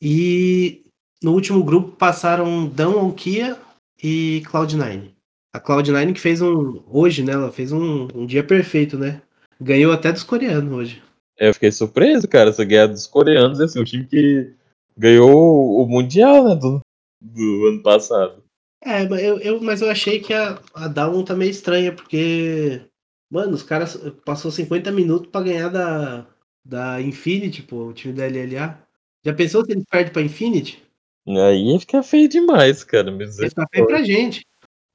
E 0.02 0.84
no 1.24 1.34
último 1.34 1.64
grupo 1.64 1.96
passaram 1.96 2.68
Dão 2.68 3.12
Kia 3.12 3.58
e 4.02 4.42
Cloud9. 4.46 5.12
A 5.54 5.60
Cloud9 5.60 6.14
que 6.14 6.20
fez 6.20 6.42
um. 6.42 6.82
Hoje, 6.88 7.24
né? 7.24 7.34
Ela 7.34 7.52
fez 7.52 7.72
um, 7.72 8.08
um 8.14 8.26
dia 8.26 8.44
perfeito, 8.44 8.98
né? 8.98 9.22
Ganhou 9.60 9.92
até 9.92 10.12
dos 10.12 10.24
coreanos 10.24 10.72
hoje. 10.72 11.04
É, 11.38 11.50
eu 11.50 11.54
fiquei 11.54 11.72
surpreso, 11.72 12.28
cara, 12.28 12.50
essa 12.50 12.66
guerra 12.66 12.90
dos 12.90 13.08
coreanos, 13.08 13.60
assim, 13.62 13.80
o 13.80 13.86
time 13.86 14.06
que 14.06 14.54
ganhou 14.98 15.82
o 15.82 15.88
Mundial, 15.88 16.44
né, 16.44 16.56
do, 16.56 16.82
do 17.22 17.68
ano 17.68 17.82
passado. 17.82 18.44
É, 18.84 19.04
eu, 19.04 19.40
eu, 19.40 19.62
mas 19.62 19.82
eu 19.82 19.90
achei 19.90 20.20
que 20.20 20.34
a, 20.34 20.62
a 20.74 20.88
Down 20.88 21.24
tá 21.24 21.36
meio 21.36 21.52
estranha, 21.52 21.94
porque 21.94 22.82
Mano, 23.30 23.54
os 23.54 23.64
caras 23.64 23.96
passou 24.26 24.50
50 24.50 24.92
minutos 24.92 25.30
para 25.30 25.46
ganhar 25.46 25.70
da, 25.70 26.26
da 26.66 27.02
Infinity, 27.02 27.62
pô, 27.62 27.88
o 27.88 27.94
time 27.94 28.14
da 28.14 28.26
LLA. 28.26 28.80
Já 29.24 29.34
pensou 29.34 29.64
se 29.64 29.72
eles 29.72 29.86
perdem 29.90 30.12
pra 30.12 30.22
Infinity? 30.22 30.82
Aí 31.28 31.80
fica 31.80 32.02
feio 32.02 32.28
demais, 32.28 32.84
cara. 32.84 33.12
Mas 33.12 33.38
Ia 33.38 33.50
ficar 33.50 33.68
feio 33.72 33.86
pra 33.86 34.02
gente. 34.02 34.46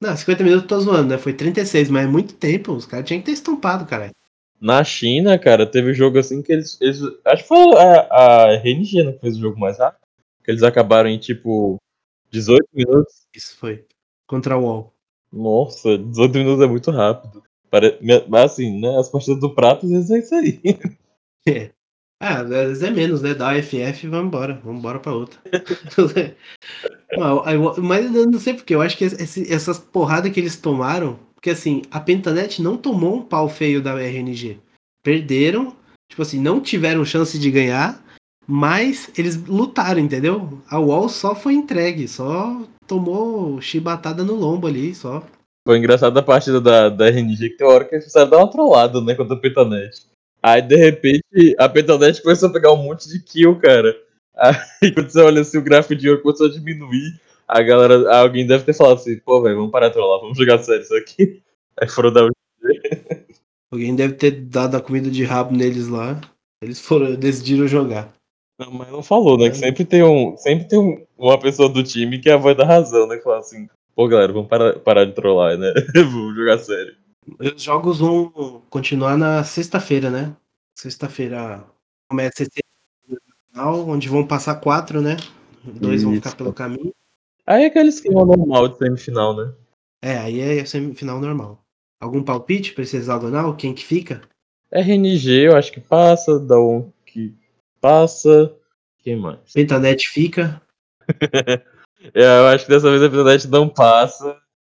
Não, 0.01 0.15
50 0.15 0.43
minutos 0.43 0.63
eu 0.63 0.67
tô 0.67 0.79
zoando, 0.79 1.09
né? 1.09 1.17
Foi 1.17 1.33
36, 1.33 1.89
mas 1.89 2.05
é 2.05 2.07
muito 2.07 2.33
tempo. 2.33 2.73
Os 2.73 2.85
caras 2.85 3.07
tinham 3.07 3.21
que 3.21 3.27
ter 3.27 3.31
estampado, 3.31 3.85
cara. 3.85 4.11
Na 4.59 4.83
China, 4.83 5.37
cara, 5.37 5.65
teve 5.65 5.93
jogo 5.93 6.19
assim 6.19 6.41
que 6.41 6.51
eles. 6.51 6.79
eles 6.81 6.99
acho 7.25 7.43
que 7.43 7.47
foi 7.47 7.57
a, 7.77 8.07
a 8.11 8.53
RNG 8.55 9.03
né, 9.03 9.11
que 9.13 9.19
fez 9.19 9.37
o 9.37 9.41
jogo 9.41 9.59
mais 9.59 9.77
rápido. 9.77 10.01
Que 10.43 10.51
eles 10.51 10.63
acabaram 10.63 11.09
em 11.09 11.17
tipo 11.17 11.77
18 12.31 12.67
minutos. 12.73 13.25
Isso 13.33 13.55
foi. 13.57 13.85
Contra 14.27 14.57
o 14.57 14.63
UOL. 14.63 14.93
Nossa, 15.31 15.97
18 15.97 16.37
minutos 16.37 16.63
é 16.63 16.67
muito 16.67 16.91
rápido. 16.91 17.43
Mas 18.29 18.51
assim, 18.51 18.79
né? 18.79 18.97
As 18.97 19.09
partidas 19.09 19.39
do 19.39 19.53
prato 19.53 19.85
às 19.85 19.91
vezes 19.91 20.11
é 20.11 20.19
isso 20.19 20.35
aí. 20.35 20.61
É. 21.47 21.69
Ah, 22.19 22.39
às 22.39 22.49
vezes 22.49 22.81
é 22.81 22.89
menos, 22.89 23.21
né? 23.21 23.35
Dá 23.35 23.53
FF 23.61 24.07
e. 24.07 24.09
Vamos 24.09 24.29
embora 24.65 24.99
pra 24.99 25.13
outra. 25.13 25.39
Mas 27.77 28.15
eu 28.15 28.25
não 28.25 28.39
sei 28.39 28.55
porque, 28.55 28.73
eu 28.73 28.81
acho 28.81 28.97
que 28.97 29.03
esse, 29.03 29.53
essas 29.53 29.77
porradas 29.77 30.31
que 30.31 30.39
eles 30.39 30.57
tomaram. 30.57 31.19
Porque 31.35 31.51
assim, 31.51 31.83
a 31.91 31.99
Pentanet 31.99 32.63
não 32.63 32.77
tomou 32.77 33.17
um 33.17 33.21
pau 33.21 33.47
feio 33.47 33.79
da 33.79 33.93
RNG. 33.93 34.59
Perderam, 35.03 35.75
tipo 36.09 36.23
assim, 36.23 36.39
não 36.39 36.59
tiveram 36.59 37.05
chance 37.05 37.37
de 37.37 37.51
ganhar, 37.51 38.03
mas 38.47 39.11
eles 39.15 39.35
lutaram, 39.45 39.99
entendeu? 39.99 40.59
A 40.67 40.79
Wall 40.79 41.07
só 41.07 41.35
foi 41.35 41.53
entregue, 41.53 42.07
só 42.07 42.59
tomou 42.87 43.61
chibatada 43.61 44.23
no 44.23 44.33
lombo 44.33 44.65
ali, 44.65 44.95
só. 44.95 45.23
Foi 45.67 45.77
engraçado 45.79 46.17
a 46.17 46.21
partida 46.21 46.61
da, 46.61 46.89
da 46.89 47.07
RNG 47.07 47.49
que 47.49 47.57
tem 47.57 47.65
hora 47.65 47.83
que 47.83 47.95
eles 47.95 48.05
precisaram 48.05 48.29
dar 48.29 48.37
uma 48.37 48.51
trollada, 48.51 49.01
né, 49.01 49.15
contra 49.15 49.35
a 49.35 49.39
Petanet. 49.39 50.05
Aí, 50.41 50.61
de 50.61 50.75
repente, 50.75 51.55
a 51.57 51.67
Petanet 51.67 52.21
começou 52.21 52.49
a 52.49 52.53
pegar 52.53 52.71
um 52.71 52.83
monte 52.83 53.09
de 53.09 53.19
kill, 53.19 53.57
cara. 53.59 53.95
Aí, 54.35 54.55
quando 54.93 55.09
você 55.09 55.19
olha 55.21 55.41
assim, 55.41 55.57
o 55.57 55.63
gráfico 55.63 55.95
de 55.95 56.07
ouro 56.07 56.21
começou 56.21 56.45
a 56.45 56.51
diminuir, 56.51 57.19
a 57.47 57.61
galera, 57.63 58.15
alguém 58.15 58.45
deve 58.45 58.63
ter 58.63 58.73
falado 58.73 58.97
assim, 58.97 59.17
pô, 59.19 59.41
velho, 59.41 59.55
vamos 59.55 59.71
parar 59.71 59.87
de 59.87 59.93
trollar, 59.93 60.19
vamos 60.19 60.37
jogar 60.37 60.59
sério 60.59 60.83
isso 60.83 60.95
aqui. 60.95 61.41
Aí 61.81 61.89
foram 61.89 62.13
dar 62.13 62.25
um 62.25 62.29
Alguém 63.71 63.95
deve 63.95 64.13
ter 64.13 64.31
dado 64.31 64.77
a 64.77 64.81
comida 64.81 65.09
de 65.09 65.23
rabo 65.23 65.55
neles 65.55 65.87
lá. 65.87 66.21
Eles 66.61 66.79
foram, 66.79 67.15
decidiram 67.15 67.67
jogar. 67.67 68.13
Não, 68.59 68.71
mas 68.71 68.89
não 68.89 69.03
falou, 69.03 69.37
né? 69.37 69.49
Que 69.49 69.57
sempre 69.57 69.83
tem, 69.83 70.01
um, 70.01 70.37
sempre 70.37 70.67
tem 70.67 70.79
um, 70.79 71.05
uma 71.17 71.37
pessoa 71.37 71.67
do 71.67 71.83
time 71.83 72.19
que 72.19 72.29
é 72.29 72.33
a 72.33 72.37
voz 72.37 72.55
da 72.55 72.65
razão, 72.65 73.07
né? 73.07 73.17
Que 73.17 73.23
fala 73.23 73.39
assim, 73.39 73.67
pô, 73.95 74.07
galera, 74.07 74.33
vamos 74.33 74.49
parar, 74.49 74.79
parar 74.79 75.05
de 75.05 75.13
trollar, 75.13 75.57
né? 75.57 75.73
vamos 75.95 76.35
jogar 76.35 76.59
sério. 76.59 76.95
Os 77.39 77.61
jogos 77.61 77.99
vão 77.99 78.61
continuar 78.69 79.17
na 79.17 79.43
sexta-feira, 79.43 80.11
né? 80.11 80.35
Sexta-feira 80.75 81.63
começa 82.07 82.43
esse 82.43 82.59
final, 83.49 83.87
onde 83.87 84.09
vão 84.09 84.27
passar 84.27 84.55
quatro, 84.55 85.01
né? 85.01 85.17
Dois 85.63 86.03
vão 86.03 86.13
ficar 86.13 86.29
Isso. 86.29 86.37
pelo 86.37 86.53
caminho. 86.53 86.93
Aí 87.47 87.63
é 87.63 87.67
aquele 87.67 87.89
esquema 87.89 88.25
normal 88.25 88.67
de 88.67 88.77
semifinal, 88.77 89.35
né? 89.35 89.53
É, 90.01 90.17
aí 90.17 90.39
é 90.39 90.65
semifinal 90.65 91.19
normal. 91.19 91.63
Algum 91.99 92.21
palpite 92.21 92.73
pra 92.73 92.83
esse 92.83 92.97
hexagonal? 92.97 93.55
Quem 93.55 93.73
que 93.73 93.83
fica? 93.83 94.21
RNG 94.71 95.47
eu 95.47 95.55
acho 95.55 95.71
que 95.71 95.79
passa, 95.79 96.39
da 96.39 96.59
um 96.59 96.91
que 97.05 97.33
passa. 97.79 98.53
Quem 98.99 99.15
mais? 99.15 99.39
Pentanet 99.53 100.07
fica. 100.09 100.61
É, 102.13 102.23
eu 102.23 102.47
acho 102.47 102.65
que 102.65 102.71
dessa 102.71 102.89
vez 102.89 103.01
a 103.01 103.09
Pentanet 103.09 103.47
não 103.47 103.67
passa. 103.67 104.37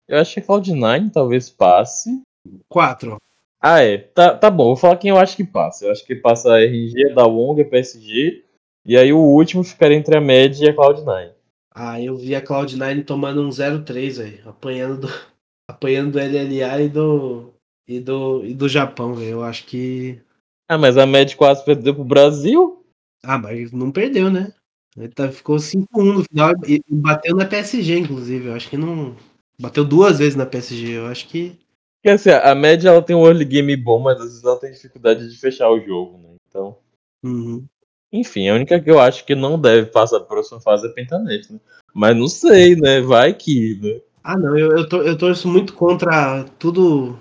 Eu 0.09 0.19
acho 0.19 0.35
que 0.35 0.41
a 0.41 0.43
Cloud9 0.43 1.11
talvez 1.13 1.51
passe. 1.51 2.23
Quatro. 2.69 3.19
Ah, 3.61 3.83
é. 3.83 3.99
Tá, 3.99 4.37
tá 4.37 4.51
bom, 4.51 4.67
vou 4.67 4.77
falar 4.77 4.97
quem 4.97 5.11
eu 5.11 5.19
acho 5.19 5.37
que 5.37 5.45
passa. 5.45 5.87
Eu 5.87 5.93
acho 5.93 6.05
que 6.05 6.15
passa 6.15 6.53
a 6.53 6.61
RNG, 6.61 7.15
da 7.15 7.27
Wong, 7.27 7.61
a 7.61 7.65
PSG. 7.65 8.45
E 8.85 8.97
aí 8.97 9.13
o 9.13 9.19
último 9.19 9.65
ficaria 9.65 9.97
entre 9.97 10.17
a 10.17 10.21
Med 10.21 10.63
e 10.63 10.69
a 10.69 10.75
Cloud9. 10.75 11.33
Ah, 11.75 12.01
eu 12.01 12.17
vi 12.17 12.35
a 12.35 12.43
Cloud9 12.43 13.05
tomando 13.05 13.43
um 13.43 13.51
0-3, 13.51 14.19
velho. 14.19 14.49
Apanhando 14.49 15.01
do, 15.03 15.09
apanhando 15.69 16.13
do 16.13 16.19
LLA 16.19 16.83
e 16.83 16.89
do, 16.89 17.53
e 17.89 18.01
do, 18.01 18.45
e 18.45 18.55
do 18.55 18.69
Japão, 18.69 19.15
velho. 19.15 19.31
Eu 19.31 19.43
acho 19.43 19.67
que. 19.67 20.21
Ah, 20.69 20.79
mas 20.79 20.97
a 20.97 21.05
Med 21.05 21.37
quase 21.37 21.65
perdeu 21.65 21.95
pro 21.95 22.05
Brasil. 22.05 22.85
Ah, 23.23 23.39
mas 23.39 23.73
não 23.73 23.91
perdeu, 23.91 24.31
né? 24.31 24.53
Ele 24.97 25.09
tá, 25.09 25.31
ficou 25.31 25.59
5-1 25.59 26.13
no 26.13 26.25
final 26.25 26.53
e 26.67 26.83
bateu 26.89 27.37
na 27.37 27.45
PSG, 27.45 27.99
inclusive. 27.99 28.47
Eu 28.49 28.55
acho 28.55 28.69
que 28.71 28.77
não. 28.77 29.15
Bateu 29.61 29.85
duas 29.85 30.19
vezes 30.19 30.37
na 30.37 30.47
PSG. 30.47 30.99
Eu 30.99 31.07
acho 31.07 31.29
que. 31.29 31.59
Porque 32.03 32.11
assim, 32.15 32.31
a 32.31 32.55
Med 32.55 32.87
ela 32.87 33.03
tem 33.03 33.15
um 33.17 33.27
early 33.27 33.45
game 33.45 33.77
bom, 33.77 33.99
mas 33.99 34.19
às 34.19 34.27
vezes 34.29 34.45
ela 34.45 34.59
tem 34.59 34.71
dificuldade 34.73 35.29
de 35.29 35.37
fechar 35.39 35.69
o 35.71 35.81
jogo, 35.81 36.19
né? 36.19 36.35
Então. 36.49 36.77
Uhum. 37.23 37.65
Enfim, 38.13 38.49
a 38.49 38.55
única 38.55 38.81
que 38.81 38.91
eu 38.91 39.01
acho 39.01 39.25
que 39.27 39.35
não 39.35 39.61
deve 39.61 39.87
passar 39.91 40.21
pra 40.21 40.29
próxima 40.29 40.61
fase 40.61 40.87
é 40.87 40.91
a 40.91 40.93
Pentanet, 40.93 41.53
né? 41.53 41.59
Mas 41.93 42.17
não 42.17 42.29
sei, 42.29 42.77
né? 42.77 43.01
Vai 43.01 43.35
que, 43.35 43.79
né? 43.83 44.01
Ah, 44.23 44.39
não, 44.39 44.57
eu, 44.57 44.77
eu, 44.77 44.89
tor- 44.89 45.07
eu 45.07 45.19
torço 45.19 45.49
muito 45.49 45.75
contra 45.75 46.45
tudo 46.59 47.19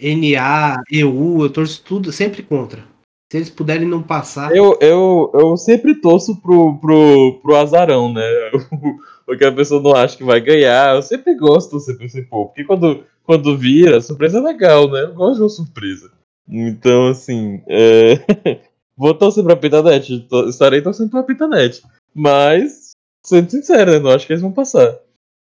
NA, 0.00 0.76
EU, 0.90 1.44
eu 1.44 1.50
torço 1.50 1.82
tudo, 1.82 2.12
sempre 2.12 2.42
contra. 2.42 2.84
Se 3.32 3.38
eles 3.38 3.48
puderem 3.48 3.88
não 3.88 4.02
passar. 4.02 4.54
Eu, 4.54 4.76
eu, 4.78 5.30
eu 5.32 5.56
sempre 5.56 5.94
torço 5.94 6.36
pro, 6.36 6.76
pro, 6.78 7.40
pro 7.40 7.56
azarão, 7.56 8.12
né? 8.12 8.20
Porque 9.24 9.42
a 9.42 9.50
pessoa 9.50 9.80
não 9.80 9.94
acha 9.94 10.18
que 10.18 10.22
vai 10.22 10.38
ganhar. 10.38 10.94
Eu 10.94 11.00
sempre 11.00 11.34
gosto 11.34 11.68
de 11.68 11.70
torcer 11.70 11.96
pra 11.96 12.04
esse 12.04 12.20
povo. 12.26 12.48
Porque 12.48 12.62
quando, 12.64 13.06
quando 13.24 13.56
vira, 13.56 14.02
surpresa 14.02 14.36
é 14.36 14.42
legal, 14.42 14.86
né? 14.90 15.04
Eu 15.04 15.14
gosto 15.14 15.36
de 15.36 15.42
uma 15.44 15.48
surpresa. 15.48 16.12
Então, 16.46 17.08
assim, 17.08 17.62
é... 17.68 18.60
vou 18.94 19.14
torcer 19.14 19.42
pra 19.42 19.56
Pitanet. 19.56 20.26
Tô- 20.28 20.46
Estarei 20.46 20.82
torcendo 20.82 21.08
pra 21.08 21.22
Pitanet. 21.22 21.82
Mas, 22.14 22.90
sendo 23.24 23.50
sincero, 23.50 23.92
né? 23.92 23.98
Não 23.98 24.10
acho 24.10 24.26
que 24.26 24.34
eles 24.34 24.42
vão 24.42 24.52
passar. 24.52 24.94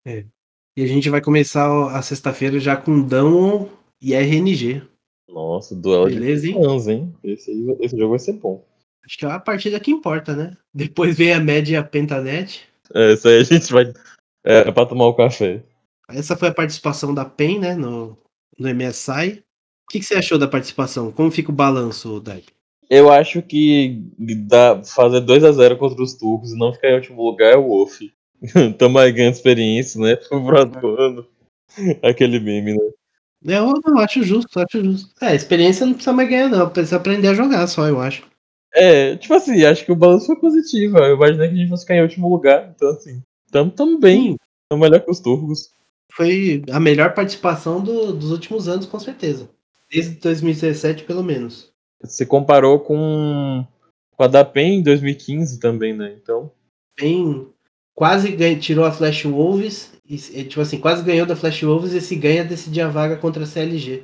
E 0.08 0.82
a 0.82 0.88
gente 0.88 1.10
vai 1.10 1.19
começar 1.19 1.93
a 1.93 2.01
sexta-feira 2.01 2.58
já 2.58 2.77
com 2.77 3.01
Dão 3.01 3.67
e 4.01 4.13
RNG. 4.13 4.82
Nossa, 5.32 5.76
duelo 5.76 6.06
Beleza, 6.06 6.44
de 6.48 6.54
hein? 6.54 6.63
fãs, 6.63 6.88
hein? 6.88 7.13
Esse, 7.24 7.52
aí- 7.52 7.78
esse 7.80 7.98
jogo 7.98 8.12
vai 8.12 8.20
ser 8.20 8.34
bom. 8.34 8.63
Acho 9.04 9.17
que 9.17 9.26
é 9.26 9.32
a 9.32 9.39
partida 9.39 9.80
que 9.80 9.91
importa, 9.91 10.36
né? 10.36 10.56
Depois 10.74 11.17
vem 11.17 11.34
a 11.34 11.39
média 11.39 11.74
e 11.74 11.76
a 11.78 11.84
Pentanet. 11.84 12.62
É, 12.94 13.13
isso 13.13 13.28
aí 13.28 13.38
a 13.39 13.44
gente 13.44 13.72
vai. 13.72 13.91
É, 14.44 14.60
é 14.67 14.72
pra 14.72 14.86
tomar 14.86 15.06
o 15.08 15.13
café. 15.13 15.63
Essa 16.10 16.36
foi 16.36 16.50
a 16.50 16.54
participação 16.54 17.13
da 17.13 17.26
PEN, 17.26 17.60
né? 17.60 17.76
No, 17.76 18.17
no 18.60 18.70
MSI. 18.70 19.44
O 19.88 19.91
que, 19.91 20.00
que 20.00 20.06
você 20.06 20.15
achou 20.15 20.38
da 20.38 20.48
participação? 20.48 21.12
Como 21.12 21.32
fica 21.32 21.52
o 21.52 21.56
balanço, 21.56 22.20
Dai? 22.20 22.44
Eu 22.89 23.10
acho 23.10 23.41
que 23.41 24.04
dá, 24.48 24.84
fazer 24.84 25.22
2x0 25.22 25.78
contra 25.78 26.04
os 26.04 26.13
turcos 26.13 26.52
e 26.52 26.58
não 26.58 26.74
ficar 26.74 26.89
em 26.89 26.96
último 26.96 27.24
lugar 27.24 27.54
é 27.54 27.58
o 27.58 27.63
Wolf. 27.67 28.00
Tamo 28.78 29.00
aí 29.00 29.12
ganhando 29.12 29.34
experiência, 29.34 30.00
né? 30.02 30.15
Pro 30.28 31.00
ano. 31.00 31.26
Aquele 32.04 32.39
meme, 32.39 32.74
né? 32.74 32.91
Eu 33.43 33.73
não 33.86 33.97
acho 33.99 34.23
justo, 34.23 34.60
acho 34.60 34.84
justo. 34.84 35.10
É, 35.21 35.27
a 35.30 35.36
experiência 35.36 35.86
não 35.86 35.93
precisa 35.93 36.13
mais 36.13 36.30
ganhar, 36.30 36.47
não. 36.49 36.69
Precisa 36.69 36.97
aprender 36.97 37.27
a 37.30 37.34
jogar 37.34 37.65
só, 37.67 37.88
eu 37.88 37.99
acho. 37.99 38.23
É, 38.73 39.15
tipo 39.17 39.34
assim, 39.34 39.63
acho 39.65 39.84
que 39.86 39.91
o 39.91 39.95
balanço 39.95 40.27
foi 40.27 40.36
positivo. 40.36 40.97
Eu 40.99 41.15
imaginei 41.15 41.47
que 41.49 41.54
a 41.56 41.58
gente 41.58 41.69
fosse 41.69 41.84
ficar 41.84 41.95
em 41.95 42.01
último 42.04 42.30
lugar. 42.30 42.71
Então, 42.75 42.89
assim, 42.91 43.21
tamo, 43.51 43.71
tamo 43.71 43.99
bem. 43.99 44.36
Tamo 44.69 44.82
melhor 44.84 45.01
que 45.01 45.12
os 45.12 45.19
turcos. 45.19 45.69
foi 46.13 46.62
a 46.71 46.80
melhor 46.80 47.13
participação 47.13 47.82
do- 47.82 48.12
dos 48.13 48.32
últimos 48.32 48.67
anos, 48.67 48.86
com 48.86 48.99
certeza. 48.99 49.49
Desde 49.89 50.15
2017, 50.15 51.04
pelo 51.04 51.23
menos. 51.23 51.71
Se 52.04 52.25
comparou 52.25 52.80
com, 52.80 53.65
com 54.12 54.23
a 54.23 54.27
da 54.27 54.43
PEN 54.43 54.80
em 54.80 54.84
2015 54.84 55.60
também, 55.60 55.93
né? 55.95 56.13
Então, 56.21 56.51
PEN 56.97 57.47
quase 57.95 58.32
ganha- 58.32 58.60
tirou 58.60 58.84
a 58.86 58.91
Flash 58.91 59.23
Wolves. 59.25 59.91
E, 60.12 60.43
tipo 60.43 60.60
assim, 60.60 60.78
quase 60.78 61.04
ganhou 61.04 61.26
da 61.26 61.38
Flash 61.38 61.63
Wolves 61.63 61.93
e 61.93 62.02
se 62.02 62.17
ganha 62.17 62.43
decidir 62.43 62.82
a 62.82 62.89
vaga 62.89 63.15
contra 63.15 63.43
a 63.43 63.47
CLG. 63.47 64.04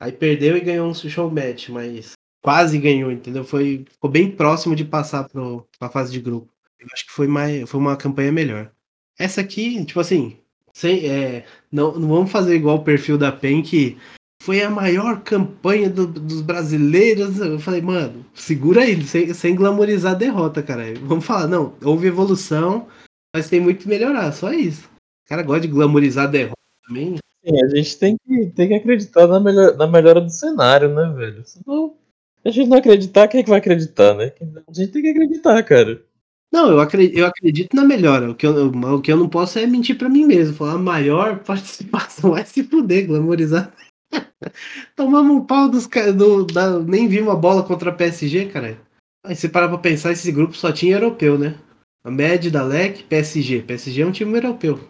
Aí 0.00 0.12
perdeu 0.12 0.56
e 0.56 0.60
ganhou 0.60 0.88
um 0.88 0.94
show 0.94 1.28
match, 1.28 1.70
mas 1.70 2.12
quase 2.40 2.78
ganhou, 2.78 3.10
entendeu? 3.10 3.42
Foi, 3.42 3.84
ficou 3.90 4.08
bem 4.08 4.30
próximo 4.30 4.76
de 4.76 4.84
passar 4.84 5.28
pro, 5.28 5.66
pra 5.76 5.88
fase 5.88 6.12
de 6.12 6.20
grupo. 6.20 6.48
Eu 6.78 6.86
acho 6.92 7.06
que 7.06 7.12
foi, 7.12 7.26
mais, 7.26 7.68
foi 7.68 7.80
uma 7.80 7.96
campanha 7.96 8.30
melhor. 8.30 8.70
Essa 9.18 9.40
aqui, 9.40 9.84
tipo 9.84 9.98
assim, 9.98 10.36
sem, 10.72 11.06
é, 11.06 11.44
não, 11.72 11.98
não 11.98 12.08
vamos 12.08 12.30
fazer 12.30 12.54
igual 12.54 12.76
o 12.76 12.84
perfil 12.84 13.18
da 13.18 13.32
PEN, 13.32 13.60
que 13.62 13.98
foi 14.40 14.62
a 14.62 14.70
maior 14.70 15.22
campanha 15.22 15.90
do- 15.90 16.06
dos 16.06 16.40
brasileiros. 16.40 17.40
Eu 17.40 17.58
falei, 17.58 17.82
mano, 17.82 18.24
segura 18.32 18.82
aí, 18.82 19.02
sem, 19.02 19.34
sem 19.34 19.56
glamorizar 19.56 20.12
a 20.12 20.18
derrota, 20.18 20.62
cara. 20.62 20.84
Vamos 21.02 21.24
falar, 21.26 21.48
não, 21.48 21.74
houve 21.82 22.06
evolução, 22.06 22.86
mas 23.34 23.48
tem 23.50 23.58
muito 23.58 23.82
que 23.82 23.88
melhorar, 23.88 24.30
só 24.30 24.52
isso. 24.52 24.88
O 25.28 25.34
cara 25.36 25.42
gosta 25.42 25.60
de 25.60 25.68
glamorizar 25.68 26.24
a 26.24 26.28
derrota 26.28 26.56
também. 26.86 27.16
sim, 27.44 27.62
a 27.62 27.68
gente 27.68 27.98
tem 27.98 28.16
que, 28.16 28.46
tem 28.46 28.68
que 28.68 28.74
acreditar 28.74 29.26
na, 29.26 29.38
melhor, 29.38 29.76
na 29.76 29.86
melhora 29.86 30.22
do 30.22 30.30
cenário, 30.30 30.88
né, 30.94 31.12
velho? 31.14 31.44
Senão, 31.44 31.94
se 32.42 32.48
a 32.48 32.50
gente 32.50 32.68
não 32.70 32.78
acreditar, 32.78 33.28
quem 33.28 33.40
é 33.40 33.42
que 33.42 33.50
vai 33.50 33.58
acreditar, 33.58 34.14
né? 34.14 34.32
A 34.66 34.72
gente 34.72 34.90
tem 34.90 35.02
que 35.02 35.10
acreditar, 35.10 35.62
cara. 35.64 36.02
Não, 36.50 36.70
eu 36.70 36.80
acredito, 36.80 37.18
eu 37.18 37.26
acredito 37.26 37.76
na 37.76 37.84
melhora. 37.84 38.30
O 38.30 38.34
que 38.34 38.46
eu, 38.46 38.68
o 38.68 39.02
que 39.02 39.12
eu 39.12 39.18
não 39.18 39.28
posso 39.28 39.58
é 39.58 39.66
mentir 39.66 39.98
pra 39.98 40.08
mim 40.08 40.24
mesmo. 40.24 40.56
Falar 40.56 40.72
a 40.72 40.78
maior 40.78 41.40
participação 41.40 42.30
vai 42.32 42.46
se 42.46 42.64
fuder, 42.64 43.06
glamorizar. 43.06 43.70
Tomamos 44.96 45.36
um 45.36 45.44
pau 45.44 45.68
dos 45.68 45.86
caras. 45.86 46.14
Do, 46.14 46.46
da, 46.46 46.78
nem 46.78 47.06
vi 47.06 47.20
uma 47.20 47.36
bola 47.36 47.62
contra 47.62 47.90
a 47.90 47.94
PSG, 47.94 48.46
cara. 48.46 48.78
Aí 49.26 49.36
você 49.36 49.46
parar 49.46 49.68
pra 49.68 49.76
pensar, 49.76 50.12
esse 50.12 50.32
grupo 50.32 50.56
só 50.56 50.72
tinha 50.72 50.96
europeu, 50.96 51.38
né? 51.38 51.54
A 52.02 52.10
Med, 52.10 52.50
da 52.50 52.62
LEC, 52.62 53.02
PSG. 53.04 53.62
PSG 53.62 54.00
é 54.00 54.06
um 54.06 54.12
time 54.12 54.34
europeu. 54.34 54.80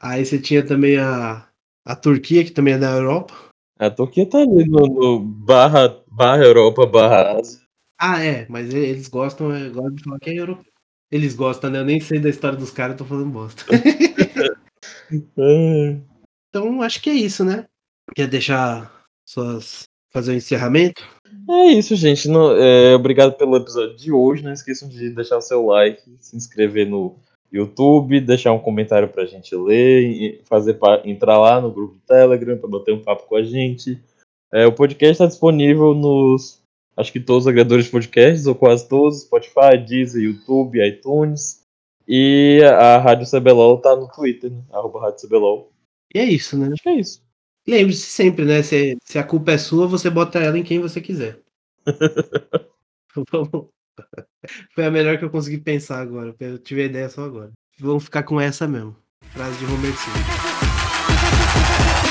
Aí 0.00 0.24
você 0.24 0.38
tinha 0.38 0.64
também 0.64 0.96
a, 0.98 1.48
a 1.84 1.96
Turquia, 1.96 2.44
que 2.44 2.50
também 2.52 2.74
é 2.74 2.78
da 2.78 2.90
Europa. 2.92 3.34
A 3.78 3.90
Turquia 3.90 4.28
tá 4.28 4.38
ali 4.38 4.68
no, 4.68 4.86
no 4.86 5.20
barra, 5.20 6.02
barra 6.10 6.42
Europa, 6.44 6.86
barra 6.86 7.38
Ásia. 7.38 7.60
Ah, 8.00 8.22
é, 8.22 8.46
mas 8.48 8.72
eles 8.72 9.08
gostam, 9.08 9.52
é, 9.52 9.68
gostam 9.68 9.94
de 9.94 10.04
falar 10.04 10.18
que 10.20 10.30
é 10.30 10.34
europeu. 10.34 10.72
Eles 11.10 11.34
gostam, 11.34 11.70
né? 11.70 11.80
Eu 11.80 11.84
nem 11.84 12.00
sei 12.00 12.20
da 12.20 12.28
história 12.28 12.58
dos 12.58 12.70
caras, 12.70 12.92
eu 12.92 12.98
tô 12.98 13.04
falando 13.04 13.30
bosta. 13.30 13.64
Ah, 13.70 13.74
Então, 16.50 16.82
acho 16.82 17.00
que 17.02 17.10
é 17.10 17.14
isso, 17.14 17.44
né? 17.44 17.66
Quer 18.14 18.26
deixar 18.26 18.90
suas. 19.26 19.84
fazer 20.10 20.32
o 20.32 20.36
encerramento? 20.36 21.02
É 21.48 21.66
isso, 21.72 21.94
gente. 21.94 22.28
Não- 22.28 22.56
é, 22.56 22.94
obrigado 22.94 23.36
pelo 23.36 23.56
episódio 23.56 23.96
de 23.96 24.10
hoje. 24.12 24.42
Não 24.42 24.52
esqueçam 24.52 24.88
de 24.88 25.10
deixar 25.10 25.36
o 25.38 25.42
seu 25.42 25.64
like, 25.66 26.02
se 26.20 26.36
inscrever 26.36 26.86
no 26.88 27.16
YouTube, 27.52 28.20
deixar 28.20 28.52
um 28.52 28.58
comentário 28.58 29.08
pra 29.08 29.24
gente 29.26 29.54
ler, 29.54 30.42
fazer 30.44 30.78
entrar 31.04 31.38
lá 31.38 31.60
no 31.60 31.70
grupo 31.70 31.94
do 31.94 32.00
Telegram 32.00 32.58
pra 32.58 32.68
bater 32.68 32.92
um 32.94 33.02
papo 33.02 33.26
com 33.26 33.36
a 33.36 33.42
gente. 33.42 33.98
É, 34.52 34.66
o 34.66 34.72
podcast 34.72 35.12
está 35.12 35.26
disponível 35.26 35.94
nos, 35.94 36.62
acho 36.96 37.12
que 37.12 37.20
todos 37.20 37.44
os 37.44 37.48
agregadores 37.48 37.86
de 37.86 37.90
podcasts, 37.90 38.46
ou 38.46 38.54
quase 38.54 38.88
todos, 38.88 39.22
Spotify, 39.22 39.78
Deezer, 39.86 40.22
YouTube, 40.22 40.86
iTunes. 40.86 41.62
E 42.06 42.62
a 42.64 42.96
Rádio 42.98 43.26
CBLOL 43.30 43.78
tá 43.78 43.94
no 43.94 44.08
Twitter, 44.08 44.50
né? 44.50 44.62
Arroba 44.72 45.00
Rádio 45.02 45.28
CBLOL. 45.28 45.70
E 46.14 46.18
é 46.18 46.24
isso, 46.24 46.56
né? 46.58 46.70
Acho 46.72 46.82
que 46.82 46.88
é 46.88 46.94
isso. 46.94 47.22
Lembre-se 47.66 48.06
sempre, 48.06 48.46
né? 48.46 48.62
Se, 48.62 48.96
se 49.04 49.18
a 49.18 49.22
culpa 49.24 49.52
é 49.52 49.58
sua, 49.58 49.86
você 49.86 50.08
bota 50.08 50.38
ela 50.38 50.58
em 50.58 50.62
quem 50.62 50.80
você 50.80 51.02
quiser. 51.02 51.38
Vamos- 53.30 53.68
Foi 54.74 54.86
a 54.86 54.90
melhor 54.90 55.18
que 55.18 55.24
eu 55.24 55.30
consegui 55.30 55.58
pensar 55.58 56.00
agora. 56.00 56.34
Eu 56.40 56.58
tive 56.58 56.82
a 56.82 56.86
ideia 56.86 57.08
só 57.08 57.24
agora. 57.24 57.52
Vamos 57.78 58.04
ficar 58.04 58.22
com 58.22 58.40
essa 58.40 58.66
mesmo. 58.66 58.96
Frase 59.32 59.58
de 59.58 59.66
Homer 59.66 59.94
Simpson. 59.94 62.07